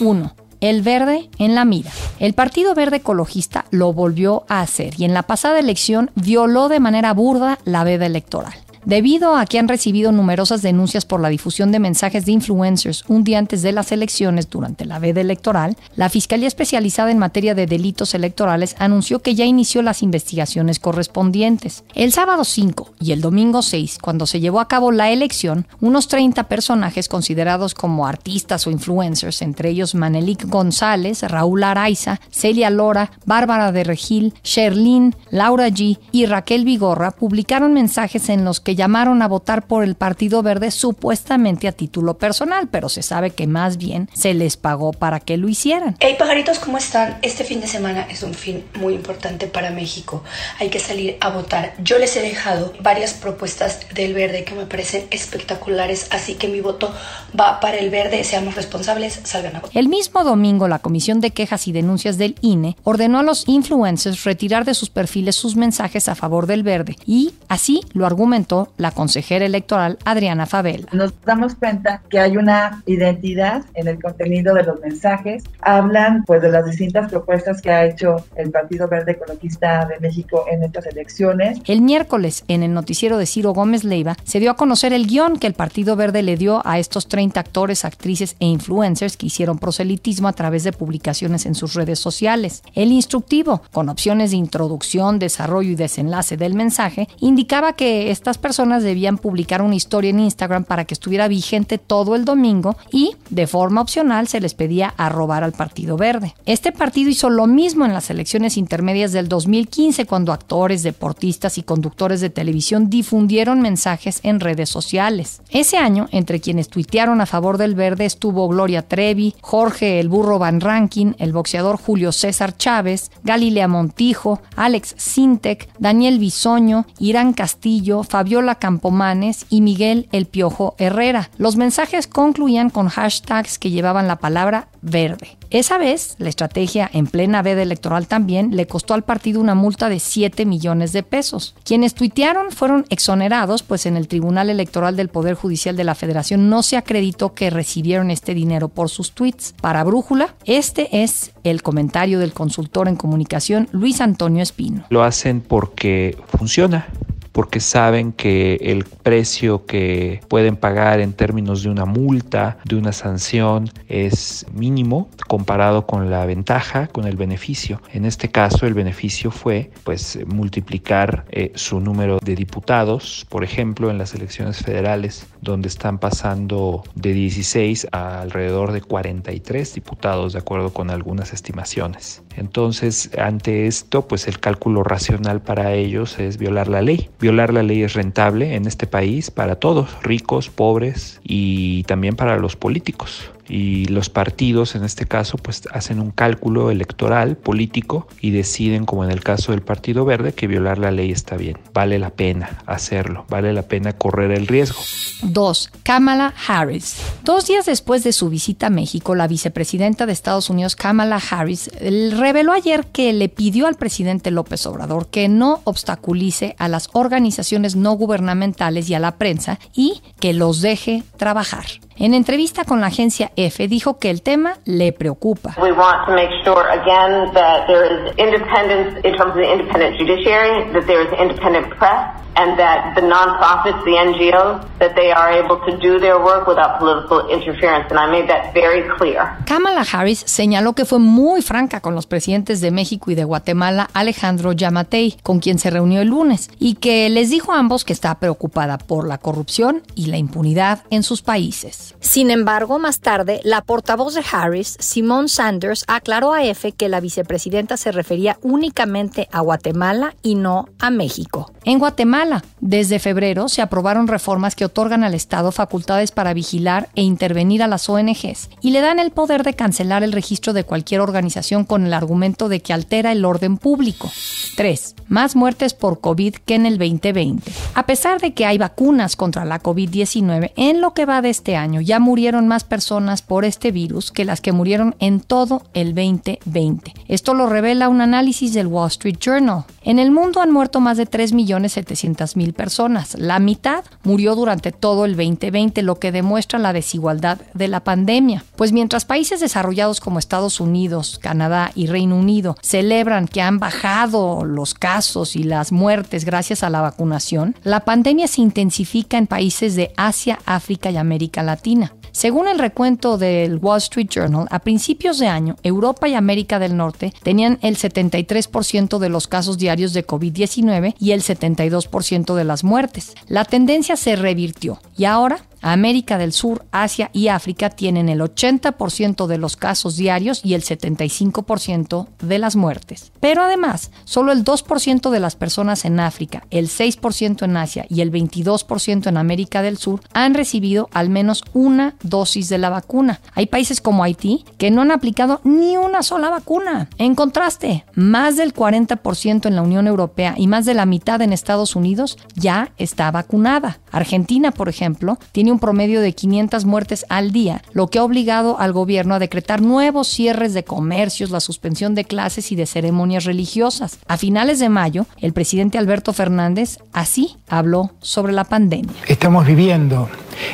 1. 0.00 0.34
El 0.60 0.82
verde 0.82 1.30
en 1.38 1.54
la 1.54 1.64
mira. 1.64 1.90
El 2.18 2.34
Partido 2.34 2.74
Verde 2.74 2.96
Ecologista 2.96 3.64
lo 3.70 3.92
volvió 3.92 4.44
a 4.48 4.60
hacer 4.60 4.94
y 4.98 5.04
en 5.04 5.14
la 5.14 5.22
pasada 5.22 5.58
elección 5.58 6.10
violó 6.14 6.68
de 6.68 6.80
manera 6.80 7.14
burda 7.14 7.58
la 7.64 7.84
veda 7.84 8.06
electoral. 8.06 8.52
Debido 8.84 9.36
a 9.36 9.44
que 9.44 9.58
han 9.58 9.68
recibido 9.68 10.10
numerosas 10.10 10.62
denuncias 10.62 11.04
por 11.04 11.20
la 11.20 11.28
difusión 11.28 11.70
de 11.70 11.78
mensajes 11.78 12.24
de 12.24 12.32
influencers 12.32 13.04
un 13.08 13.24
día 13.24 13.38
antes 13.38 13.60
de 13.60 13.72
las 13.72 13.92
elecciones 13.92 14.48
durante 14.48 14.86
la 14.86 14.98
veda 14.98 15.20
electoral, 15.20 15.76
la 15.96 16.08
Fiscalía 16.08 16.48
Especializada 16.48 17.10
en 17.10 17.18
Materia 17.18 17.54
de 17.54 17.66
Delitos 17.66 18.14
Electorales 18.14 18.76
anunció 18.78 19.20
que 19.20 19.34
ya 19.34 19.44
inició 19.44 19.82
las 19.82 20.02
investigaciones 20.02 20.78
correspondientes. 20.78 21.84
El 21.94 22.12
sábado 22.12 22.44
5 22.44 22.94
y 23.00 23.12
el 23.12 23.20
domingo 23.20 23.60
6, 23.60 23.98
cuando 24.00 24.26
se 24.26 24.40
llevó 24.40 24.60
a 24.60 24.68
cabo 24.68 24.92
la 24.92 25.10
elección, 25.10 25.66
unos 25.80 26.08
30 26.08 26.44
personajes 26.44 27.08
considerados 27.08 27.74
como 27.74 28.06
artistas 28.06 28.66
o 28.66 28.70
influencers, 28.70 29.42
entre 29.42 29.68
ellos 29.68 29.94
Manelik 29.94 30.48
González, 30.48 31.22
Raúl 31.22 31.64
Araiza, 31.64 32.20
Celia 32.30 32.70
Lora, 32.70 33.10
Bárbara 33.26 33.72
de 33.72 33.84
Regil, 33.84 34.32
Sherlyn, 34.42 35.14
Laura 35.30 35.68
G 35.68 35.98
y 36.12 36.26
Raquel 36.26 36.64
Vigorra, 36.64 37.10
publicaron 37.10 37.74
mensajes 37.74 38.30
en 38.30 38.44
los 38.44 38.60
que 38.60 38.69
llamaron 38.74 39.22
a 39.22 39.28
votar 39.28 39.66
por 39.66 39.84
el 39.84 39.94
Partido 39.94 40.42
Verde 40.42 40.70
supuestamente 40.70 41.68
a 41.68 41.72
título 41.72 42.18
personal, 42.18 42.68
pero 42.68 42.88
se 42.88 43.02
sabe 43.02 43.30
que 43.30 43.46
más 43.46 43.76
bien 43.76 44.08
se 44.14 44.34
les 44.34 44.56
pagó 44.56 44.92
para 44.92 45.20
que 45.20 45.36
lo 45.36 45.48
hicieran. 45.48 45.96
Hey 46.00 46.16
pajaritos, 46.18 46.58
¿cómo 46.58 46.78
están? 46.78 47.18
Este 47.22 47.44
fin 47.44 47.60
de 47.60 47.66
semana 47.66 48.06
es 48.10 48.22
un 48.22 48.34
fin 48.34 48.64
muy 48.78 48.94
importante 48.94 49.46
para 49.46 49.70
México. 49.70 50.22
Hay 50.58 50.70
que 50.70 50.78
salir 50.78 51.16
a 51.20 51.30
votar. 51.30 51.74
Yo 51.82 51.98
les 51.98 52.16
he 52.16 52.22
dejado 52.22 52.72
varias 52.82 53.14
propuestas 53.14 53.80
del 53.94 54.14
verde 54.14 54.44
que 54.44 54.54
me 54.54 54.66
parecen 54.66 55.06
espectaculares, 55.10 56.08
así 56.10 56.34
que 56.34 56.48
mi 56.48 56.60
voto 56.60 56.92
va 57.38 57.60
para 57.60 57.78
el 57.78 57.90
verde. 57.90 58.24
Seamos 58.24 58.54
responsables, 58.54 59.20
salgan 59.24 59.56
a 59.56 59.60
votar. 59.60 59.76
El 59.76 59.88
mismo 59.88 60.24
domingo, 60.24 60.68
la 60.68 60.78
Comisión 60.78 61.20
de 61.20 61.30
Quejas 61.30 61.68
y 61.68 61.72
Denuncias 61.72 62.18
del 62.18 62.36
INE 62.40 62.76
ordenó 62.84 63.20
a 63.20 63.22
los 63.22 63.48
influencers 63.48 64.24
retirar 64.24 64.64
de 64.64 64.74
sus 64.74 64.90
perfiles 64.90 65.36
sus 65.36 65.56
mensajes 65.56 66.08
a 66.08 66.14
favor 66.14 66.46
del 66.46 66.62
verde 66.62 66.96
y 67.06 67.34
así 67.48 67.80
lo 67.92 68.06
argumentó 68.06 68.59
la 68.76 68.90
consejera 68.90 69.44
electoral 69.44 69.98
Adriana 70.04 70.46
Fabel. 70.46 70.86
Nos 70.92 71.12
damos 71.24 71.54
cuenta 71.54 72.02
que 72.08 72.18
hay 72.18 72.36
una 72.36 72.82
identidad 72.86 73.62
en 73.74 73.88
el 73.88 74.00
contenido 74.00 74.54
de 74.54 74.64
los 74.64 74.80
mensajes. 74.80 75.44
Hablan 75.60 76.24
pues 76.24 76.42
de 76.42 76.50
las 76.50 76.64
distintas 76.64 77.10
propuestas 77.10 77.60
que 77.62 77.70
ha 77.70 77.84
hecho 77.84 78.24
el 78.36 78.50
Partido 78.50 78.88
Verde 78.88 79.12
Ecologista 79.12 79.86
de 79.86 79.98
México 80.00 80.44
en 80.50 80.62
estas 80.62 80.86
elecciones. 80.86 81.58
El 81.66 81.82
miércoles, 81.82 82.44
en 82.48 82.62
el 82.62 82.72
noticiero 82.74 83.18
de 83.18 83.26
Ciro 83.26 83.52
Gómez 83.52 83.84
Leiva, 83.84 84.16
se 84.24 84.40
dio 84.40 84.50
a 84.50 84.56
conocer 84.56 84.92
el 84.92 85.06
guion 85.06 85.38
que 85.38 85.46
el 85.46 85.54
Partido 85.54 85.96
Verde 85.96 86.22
le 86.22 86.36
dio 86.36 86.62
a 86.64 86.78
estos 86.78 87.08
30 87.08 87.40
actores, 87.40 87.84
actrices 87.84 88.36
e 88.40 88.46
influencers 88.46 89.16
que 89.16 89.26
hicieron 89.26 89.58
proselitismo 89.58 90.28
a 90.28 90.32
través 90.32 90.64
de 90.64 90.72
publicaciones 90.72 91.46
en 91.46 91.54
sus 91.54 91.74
redes 91.74 91.98
sociales. 91.98 92.62
El 92.74 92.92
instructivo, 92.92 93.62
con 93.72 93.88
opciones 93.88 94.30
de 94.30 94.36
introducción, 94.36 95.18
desarrollo 95.18 95.70
y 95.70 95.74
desenlace 95.76 96.36
del 96.36 96.54
mensaje, 96.54 97.08
indicaba 97.20 97.74
que 97.74 98.10
estas 98.10 98.38
personas 98.38 98.49
personas 98.50 98.82
debían 98.82 99.16
publicar 99.16 99.62
una 99.62 99.76
historia 99.76 100.10
en 100.10 100.18
Instagram 100.18 100.64
para 100.64 100.84
que 100.84 100.94
estuviera 100.94 101.28
vigente 101.28 101.78
todo 101.78 102.16
el 102.16 102.24
domingo 102.24 102.76
y, 102.90 103.12
de 103.28 103.46
forma 103.46 103.80
opcional, 103.80 104.26
se 104.26 104.40
les 104.40 104.54
pedía 104.54 104.92
arrobar 104.96 105.44
al 105.44 105.52
Partido 105.52 105.96
Verde. 105.96 106.34
Este 106.46 106.72
partido 106.72 107.10
hizo 107.10 107.30
lo 107.30 107.46
mismo 107.46 107.84
en 107.84 107.92
las 107.92 108.10
elecciones 108.10 108.56
intermedias 108.56 109.12
del 109.12 109.28
2015 109.28 110.04
cuando 110.04 110.32
actores, 110.32 110.82
deportistas 110.82 111.58
y 111.58 111.62
conductores 111.62 112.20
de 112.20 112.28
televisión 112.28 112.90
difundieron 112.90 113.60
mensajes 113.60 114.18
en 114.24 114.40
redes 114.40 114.68
sociales. 114.68 115.42
Ese 115.50 115.76
año, 115.76 116.08
entre 116.10 116.40
quienes 116.40 116.68
tuitearon 116.68 117.20
a 117.20 117.26
favor 117.26 117.56
del 117.56 117.76
verde 117.76 118.04
estuvo 118.04 118.48
Gloria 118.48 118.82
Trevi, 118.82 119.36
Jorge 119.40 120.00
el 120.00 120.08
Burro 120.08 120.40
Van 120.40 120.60
Rankin, 120.60 121.14
el 121.20 121.32
boxeador 121.32 121.76
Julio 121.76 122.10
César 122.10 122.56
Chávez, 122.56 123.12
Galilea 123.22 123.68
Montijo, 123.68 124.40
Alex 124.56 124.96
Sintek, 124.98 125.68
Daniel 125.78 126.18
Bisoño, 126.18 126.86
Irán 126.98 127.32
Castillo, 127.32 128.02
Fabiola 128.02 128.39
Fabiola 128.40 128.54
Campomanes 128.54 129.44
y 129.50 129.60
Miguel 129.60 130.08
El 130.12 130.24
Piojo 130.24 130.74
Herrera. 130.78 131.28
Los 131.36 131.56
mensajes 131.56 132.06
concluían 132.06 132.70
con 132.70 132.88
hashtags 132.88 133.58
que 133.58 133.70
llevaban 133.70 134.08
la 134.08 134.16
palabra 134.16 134.68
verde. 134.80 135.36
Esa 135.50 135.76
vez, 135.76 136.14
la 136.16 136.30
estrategia 136.30 136.88
en 136.90 137.06
plena 137.06 137.42
veda 137.42 137.60
electoral 137.60 138.06
también 138.06 138.56
le 138.56 138.66
costó 138.66 138.94
al 138.94 139.02
partido 139.04 139.42
una 139.42 139.54
multa 139.54 139.90
de 139.90 140.00
7 140.00 140.46
millones 140.46 140.94
de 140.94 141.02
pesos. 141.02 141.54
Quienes 141.64 141.92
tuitearon 141.92 142.50
fueron 142.50 142.86
exonerados, 142.88 143.62
pues 143.62 143.84
en 143.84 143.98
el 143.98 144.08
Tribunal 144.08 144.48
Electoral 144.48 144.96
del 144.96 145.10
Poder 145.10 145.34
Judicial 145.34 145.76
de 145.76 145.84
la 145.84 145.94
Federación 145.94 146.48
no 146.48 146.62
se 146.62 146.78
acreditó 146.78 147.34
que 147.34 147.50
recibieron 147.50 148.10
este 148.10 148.32
dinero 148.32 148.68
por 148.68 148.88
sus 148.88 149.12
tweets. 149.12 149.54
Para 149.60 149.84
Brújula, 149.84 150.34
este 150.46 151.02
es 151.02 151.32
el 151.44 151.62
comentario 151.62 152.20
del 152.20 152.32
consultor 152.32 152.88
en 152.88 152.96
comunicación 152.96 153.68
Luis 153.72 154.00
Antonio 154.00 154.42
Espino. 154.42 154.84
Lo 154.88 155.02
hacen 155.02 155.42
porque 155.42 156.16
funciona 156.38 156.86
porque 157.32 157.60
saben 157.60 158.12
que 158.12 158.56
el 158.60 158.84
precio 158.84 159.66
que 159.66 160.20
pueden 160.28 160.56
pagar 160.56 161.00
en 161.00 161.12
términos 161.12 161.62
de 161.62 161.70
una 161.70 161.84
multa, 161.84 162.58
de 162.64 162.76
una 162.76 162.92
sanción, 162.92 163.70
es 163.88 164.46
mínimo 164.52 165.08
comparado 165.28 165.86
con 165.86 166.10
la 166.10 166.26
ventaja, 166.26 166.88
con 166.88 167.06
el 167.06 167.16
beneficio. 167.16 167.80
En 167.92 168.04
este 168.04 168.30
caso, 168.30 168.66
el 168.66 168.74
beneficio 168.74 169.30
fue 169.30 169.70
pues 169.84 170.18
multiplicar 170.26 171.24
eh, 171.30 171.52
su 171.54 171.80
número 171.80 172.18
de 172.22 172.34
diputados, 172.34 173.26
por 173.28 173.44
ejemplo, 173.44 173.90
en 173.90 173.98
las 173.98 174.14
elecciones 174.14 174.58
federales, 174.58 175.26
donde 175.40 175.68
están 175.68 175.98
pasando 175.98 176.82
de 176.94 177.12
16 177.12 177.88
a 177.92 178.20
alrededor 178.20 178.72
de 178.72 178.80
43 178.80 179.74
diputados, 179.74 180.32
de 180.32 180.38
acuerdo 180.38 180.72
con 180.72 180.90
algunas 180.90 181.32
estimaciones. 181.32 182.22
Entonces, 182.36 183.10
ante 183.18 183.66
esto, 183.66 184.06
pues 184.06 184.26
el 184.26 184.40
cálculo 184.40 184.82
racional 184.82 185.40
para 185.40 185.74
ellos 185.74 186.18
es 186.18 186.38
violar 186.38 186.68
la 186.68 186.82
ley. 186.82 187.10
Violar 187.20 187.52
la 187.52 187.62
ley 187.62 187.82
es 187.82 187.94
rentable 187.94 188.54
en 188.54 188.66
este 188.66 188.86
país 188.86 189.30
para 189.30 189.56
todos, 189.56 189.88
ricos, 190.02 190.48
pobres 190.48 191.20
y 191.22 191.82
también 191.84 192.16
para 192.16 192.38
los 192.38 192.56
políticos 192.56 193.30
y 193.50 193.86
los 193.86 194.08
partidos 194.08 194.76
en 194.76 194.84
este 194.84 195.06
caso 195.06 195.36
pues 195.36 195.62
hacen 195.72 196.00
un 196.00 196.12
cálculo 196.12 196.70
electoral 196.70 197.36
político 197.36 198.06
y 198.20 198.30
deciden 198.30 198.86
como 198.86 199.04
en 199.04 199.10
el 199.10 199.22
caso 199.22 199.52
del 199.52 199.62
Partido 199.62 200.04
Verde 200.04 200.32
que 200.32 200.46
violar 200.46 200.78
la 200.78 200.92
ley 200.92 201.10
está 201.10 201.36
bien, 201.36 201.58
vale 201.74 201.98
la 201.98 202.10
pena 202.10 202.62
hacerlo, 202.66 203.26
vale 203.28 203.52
la 203.52 203.62
pena 203.62 203.92
correr 203.92 204.30
el 204.30 204.46
riesgo. 204.46 204.80
2. 205.22 205.70
Kamala 205.82 206.32
Harris. 206.46 206.96
Dos 207.24 207.46
días 207.46 207.66
después 207.66 208.04
de 208.04 208.12
su 208.12 208.28
visita 208.28 208.68
a 208.68 208.70
México, 208.70 209.14
la 209.14 209.26
vicepresidenta 209.26 210.06
de 210.06 210.12
Estados 210.12 210.48
Unidos, 210.48 210.76
Kamala 210.76 211.20
Harris, 211.30 211.70
reveló 211.80 212.52
ayer 212.52 212.86
que 212.86 213.12
le 213.12 213.28
pidió 213.28 213.66
al 213.66 213.74
presidente 213.74 214.30
López 214.30 214.64
Obrador 214.66 215.08
que 215.08 215.28
no 215.28 215.60
obstaculice 215.64 216.54
a 216.58 216.68
las 216.68 216.88
organizaciones 216.92 217.74
no 217.74 217.92
gubernamentales 217.94 218.88
y 218.88 218.94
a 218.94 219.00
la 219.00 219.16
prensa 219.16 219.58
y 219.74 220.02
que 220.20 220.32
los 220.32 220.60
deje 220.60 221.02
trabajar. 221.16 221.66
En 222.02 222.14
entrevista 222.14 222.64
con 222.64 222.80
la 222.80 222.86
agencia 222.86 223.30
EFE 223.36 223.68
dijo 223.68 223.98
que 223.98 224.08
el 224.08 224.22
tema 224.22 224.54
le 224.64 224.90
preocupa. 224.94 225.54
We 225.60 225.70
want 225.70 226.06
to 226.06 226.12
make 226.14 226.30
sure 226.42 226.64
again 226.70 227.30
that 227.34 227.66
there 227.66 227.84
is 227.84 228.14
independence 228.16 228.96
in 229.04 229.14
terms 229.16 229.32
of 229.32 229.36
the 229.36 229.52
independent 229.52 229.98
judiciary, 229.98 230.72
that 230.72 230.86
there 230.86 231.02
is 231.02 231.12
independent 231.20 231.68
press, 231.76 232.16
and 232.36 232.56
that 232.56 232.94
the 232.94 233.02
nonprofits, 233.02 233.84
the 233.84 233.98
NGOs, 233.98 234.64
that 234.78 234.94
they 234.94 235.12
are 235.12 235.30
able 235.30 235.58
to 235.66 235.76
do 235.76 235.98
their 235.98 236.18
work 236.18 236.46
without 236.46 236.78
political 236.78 237.28
interference. 237.28 237.90
And 237.90 237.98
I 237.98 238.10
made 238.10 238.28
that 238.28 238.54
very 238.54 238.88
clear. 238.96 239.36
Kamala 239.44 239.84
Harris 239.84 240.24
señaló 240.26 240.72
que 240.72 240.86
fue 240.86 241.00
muy 241.00 241.42
franca 241.42 241.80
con 241.80 241.94
los 241.94 242.06
presidentes 242.06 242.62
de 242.62 242.70
México 242.70 243.10
y 243.10 243.14
de 243.14 243.24
Guatemala, 243.24 243.90
Alejandro 243.92 244.52
Yamatei, 244.52 245.18
con 245.22 245.40
quien 245.40 245.58
se 245.58 245.68
reunió 245.68 246.00
el 246.00 246.08
lunes, 246.08 246.48
y 246.58 246.76
que 246.76 247.10
les 247.10 247.28
dijo 247.28 247.52
a 247.52 247.58
ambos 247.58 247.84
que 247.84 247.92
está 247.92 248.14
preocupada 248.18 248.78
por 248.78 249.06
la 249.06 249.18
corrupción 249.18 249.82
y 249.94 250.06
la 250.06 250.16
impunidad 250.16 250.84
en 250.88 251.02
sus 251.02 251.20
países. 251.20 251.89
Sin 252.00 252.30
embargo, 252.30 252.78
más 252.78 253.00
tarde, 253.00 253.40
la 253.44 253.62
portavoz 253.62 254.14
de 254.14 254.22
Harris, 254.30 254.76
Simone 254.78 255.28
Sanders, 255.28 255.84
aclaró 255.88 256.32
a 256.32 256.44
EFE 256.44 256.72
que 256.72 256.88
la 256.88 257.00
vicepresidenta 257.00 257.76
se 257.76 257.92
refería 257.92 258.38
únicamente 258.42 259.28
a 259.32 259.40
Guatemala 259.40 260.14
y 260.22 260.34
no 260.34 260.68
a 260.78 260.90
México. 260.90 261.52
En 261.64 261.78
Guatemala, 261.78 262.42
desde 262.60 262.98
febrero 262.98 263.48
se 263.48 263.62
aprobaron 263.62 264.08
reformas 264.08 264.54
que 264.54 264.64
otorgan 264.64 265.04
al 265.04 265.14
Estado 265.14 265.52
facultades 265.52 266.10
para 266.10 266.34
vigilar 266.34 266.88
e 266.94 267.02
intervenir 267.02 267.62
a 267.62 267.68
las 267.68 267.88
ONGs 267.88 268.48
y 268.60 268.70
le 268.70 268.80
dan 268.80 268.98
el 268.98 269.10
poder 269.10 269.42
de 269.42 269.54
cancelar 269.54 270.02
el 270.02 270.12
registro 270.12 270.52
de 270.52 270.64
cualquier 270.64 271.00
organización 271.00 271.64
con 271.64 271.84
el 271.84 271.92
argumento 271.92 272.48
de 272.48 272.60
que 272.60 272.72
altera 272.72 273.12
el 273.12 273.24
orden 273.24 273.58
público. 273.58 274.10
3. 274.56 274.94
Más 275.08 275.36
muertes 275.36 275.74
por 275.74 276.00
COVID 276.00 276.36
que 276.36 276.54
en 276.54 276.66
el 276.66 276.78
2020. 276.78 277.50
A 277.74 277.86
pesar 277.86 278.20
de 278.20 278.32
que 278.32 278.46
hay 278.46 278.58
vacunas 278.58 279.16
contra 279.16 279.44
la 279.44 279.60
COVID-19, 279.60 280.52
en 280.56 280.80
lo 280.80 280.94
que 280.94 281.06
va 281.06 281.22
de 281.22 281.30
este 281.30 281.56
año 281.56 281.79
ya 281.80 281.98
murieron 281.98 282.48
más 282.48 282.64
personas 282.64 283.22
por 283.22 283.44
este 283.44 283.72
virus 283.72 284.10
que 284.10 284.24
las 284.24 284.40
que 284.40 284.52
murieron 284.52 284.94
en 284.98 285.20
todo 285.20 285.62
el 285.74 285.94
2020. 285.94 286.94
Esto 287.08 287.34
lo 287.34 287.46
revela 287.46 287.88
un 287.88 288.00
análisis 288.00 288.52
del 288.54 288.66
Wall 288.66 288.88
Street 288.88 289.18
Journal. 289.18 289.64
En 289.82 289.98
el 289.98 290.10
mundo 290.10 290.40
han 290.42 290.50
muerto 290.50 290.80
más 290.80 290.98
de 290.98 291.06
3 291.06 291.32
millones 291.32 291.76
700.000 291.76 292.52
personas. 292.52 293.14
La 293.18 293.38
mitad 293.38 293.84
murió 294.02 294.34
durante 294.34 294.72
todo 294.72 295.06
el 295.06 295.16
2020, 295.16 295.82
lo 295.82 295.98
que 295.98 296.12
demuestra 296.12 296.58
la 296.58 296.72
desigualdad 296.72 297.40
de 297.54 297.68
la 297.68 297.80
pandemia. 297.80 298.44
Pues 298.56 298.72
mientras 298.72 299.06
países 299.06 299.40
desarrollados 299.40 300.00
como 300.00 300.18
Estados 300.18 300.60
Unidos, 300.60 301.18
Canadá 301.20 301.72
y 301.74 301.86
Reino 301.86 302.16
Unido 302.16 302.56
celebran 302.60 303.26
que 303.26 303.40
han 303.40 303.58
bajado 303.58 304.44
los 304.44 304.74
casos 304.74 305.34
y 305.34 305.44
las 305.44 305.72
muertes 305.72 306.24
gracias 306.24 306.62
a 306.62 306.70
la 306.70 306.82
vacunación, 306.82 307.56
la 307.62 307.80
pandemia 307.80 308.28
se 308.28 308.42
intensifica 308.42 309.16
en 309.16 309.26
países 309.26 309.76
de 309.76 309.92
Asia, 309.96 310.38
África 310.44 310.90
y 310.90 310.98
América 310.98 311.42
Latina. 311.42 311.92
Según 312.12 312.48
el 312.48 312.58
recuento 312.58 313.18
del 313.18 313.58
Wall 313.58 313.78
Street 313.78 314.08
Journal, 314.08 314.46
a 314.50 314.58
principios 314.58 315.18
de 315.18 315.28
año, 315.28 315.56
Europa 315.62 316.08
y 316.08 316.14
América 316.14 316.58
del 316.58 316.76
Norte 316.76 317.12
tenían 317.22 317.58
el 317.62 317.76
73% 317.76 318.98
de 318.98 319.08
los 319.08 319.28
casos 319.28 319.58
diarios 319.58 319.92
de 319.92 320.06
COVID-19 320.06 320.94
y 320.98 321.12
el 321.12 321.22
72% 321.22 322.34
de 322.34 322.44
las 322.44 322.64
muertes. 322.64 323.14
La 323.28 323.44
tendencia 323.44 323.96
se 323.96 324.16
revirtió 324.16 324.80
y 324.96 325.04
ahora 325.04 325.38
América 325.60 326.18
del 326.18 326.32
Sur, 326.32 326.64
Asia 326.72 327.10
y 327.12 327.28
África 327.28 327.70
tienen 327.70 328.08
el 328.08 328.20
80% 328.20 329.26
de 329.26 329.38
los 329.38 329.56
casos 329.56 329.96
diarios 329.96 330.40
y 330.44 330.54
el 330.54 330.62
75% 330.62 332.08
de 332.20 332.38
las 332.38 332.56
muertes. 332.56 333.12
Pero 333.20 333.42
además, 333.42 333.90
solo 334.04 334.32
el 334.32 334.44
2% 334.44 335.10
de 335.10 335.20
las 335.20 335.36
personas 335.36 335.84
en 335.84 336.00
África, 336.00 336.46
el 336.50 336.68
6% 336.68 337.44
en 337.44 337.56
Asia 337.56 337.86
y 337.88 338.00
el 338.00 338.10
22% 338.10 339.06
en 339.06 339.16
América 339.16 339.62
del 339.62 339.78
Sur 339.78 340.00
han 340.12 340.34
recibido 340.34 340.88
al 340.92 341.10
menos 341.10 341.42
una 341.52 341.94
dosis 342.02 342.48
de 342.48 342.58
la 342.58 342.70
vacuna. 342.70 343.20
Hay 343.34 343.46
países 343.46 343.80
como 343.80 344.04
Haití 344.04 344.44
que 344.58 344.70
no 344.70 344.82
han 344.82 344.90
aplicado 344.90 345.40
ni 345.44 345.76
una 345.76 346.02
sola 346.02 346.30
vacuna. 346.30 346.88
En 346.98 347.14
contraste, 347.14 347.84
más 347.94 348.36
del 348.36 348.54
40% 348.54 349.46
en 349.46 349.56
la 349.56 349.62
Unión 349.62 349.86
Europea 349.86 350.34
y 350.36 350.46
más 350.46 350.64
de 350.64 350.74
la 350.74 350.86
mitad 350.86 351.22
en 351.22 351.32
Estados 351.32 351.76
Unidos 351.76 352.18
ya 352.34 352.72
está 352.78 353.10
vacunada. 353.10 353.80
Argentina, 353.90 354.50
por 354.52 354.68
ejemplo, 354.68 355.18
tiene 355.32 355.49
un 355.50 355.58
promedio 355.58 356.00
de 356.00 356.12
500 356.12 356.64
muertes 356.64 357.06
al 357.08 357.32
día, 357.32 357.62
lo 357.72 357.88
que 357.88 357.98
ha 357.98 358.04
obligado 358.04 358.58
al 358.58 358.72
gobierno 358.72 359.14
a 359.14 359.18
decretar 359.18 359.62
nuevos 359.62 360.08
cierres 360.08 360.54
de 360.54 360.64
comercios, 360.64 361.30
la 361.30 361.40
suspensión 361.40 361.94
de 361.94 362.04
clases 362.04 362.52
y 362.52 362.56
de 362.56 362.66
ceremonias 362.66 363.24
religiosas. 363.24 363.98
A 364.06 364.16
finales 364.16 364.58
de 364.58 364.68
mayo, 364.68 365.06
el 365.20 365.32
presidente 365.32 365.78
Alberto 365.78 366.12
Fernández 366.12 366.78
así 366.92 367.36
habló 367.48 367.90
sobre 368.00 368.32
la 368.32 368.44
pandemia. 368.44 368.94
Estamos 369.06 369.46
viviendo 369.46 370.08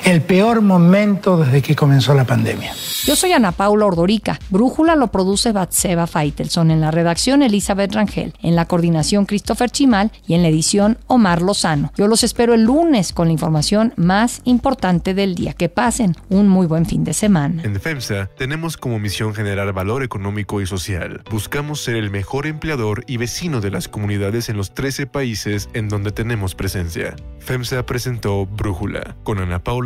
el 0.05 0.23
peor 0.23 0.61
momento 0.61 1.37
desde 1.39 1.63
que 1.63 1.75
comenzó 1.75 2.15
la 2.15 2.25
pandemia. 2.25 2.73
Yo 3.05 3.15
soy 3.15 3.33
Ana 3.33 3.53
Paula 3.53 3.87
Ordorica. 3.87 4.39
Brújula 4.51 4.97
lo 4.97 5.09
produce 5.09 5.53
Batseba 5.53 6.07
Faitelson. 6.07 6.71
En 6.71 6.81
la 6.81 6.91
redacción 6.91 7.43
Elizabeth 7.43 7.95
Rangel. 7.95 8.35
En 8.43 8.57
la 8.57 8.67
coordinación 8.67 9.27
Christopher 9.27 9.71
Chimal. 9.71 10.11
Y 10.27 10.35
en 10.35 10.43
la 10.43 10.49
edición 10.49 10.99
Omar 11.07 11.43
Lozano. 11.43 11.93
Yo 11.97 12.09
los 12.09 12.25
espero 12.25 12.55
el 12.55 12.65
lunes 12.65 13.13
con 13.13 13.29
la 13.29 13.33
información 13.33 13.93
más 13.97 14.41
importante 14.45 15.15
del 15.15 15.35
día. 15.35 15.53
Que 15.53 15.69
pasen 15.69 16.17
un 16.29 16.49
muy 16.49 16.67
buen 16.67 16.87
fin 16.87 17.05
de 17.05 17.15
semana. 17.15 17.63
En 17.63 17.81
FEMSA 17.81 18.31
tenemos 18.37 18.77
como 18.77 18.99
misión 18.99 19.35
generar 19.35 19.73
valor 19.73 20.03
económico 20.03 20.61
y 20.61 20.67
social. 20.67 21.23
Buscamos 21.31 21.83
ser 21.83 21.97
el 21.97 22.11
mejor 22.11 22.47
empleador 22.47 23.05
y 23.07 23.19
vecino 23.19 23.61
de 23.61 23.71
las 23.71 23.89
comunidades 23.89 24.49
en 24.49 24.57
los 24.57 24.75
13 24.75 25.07
países 25.07 25.69
en 25.75 25.89
donde 25.89 26.11
tenemos 26.11 26.55
presencia. 26.55 27.15
FEMSA 27.39 27.87
presentó 27.87 28.47
Brújula 28.47 29.17
con 29.23 29.39
Ana 29.39 29.63
Paula 29.63 29.86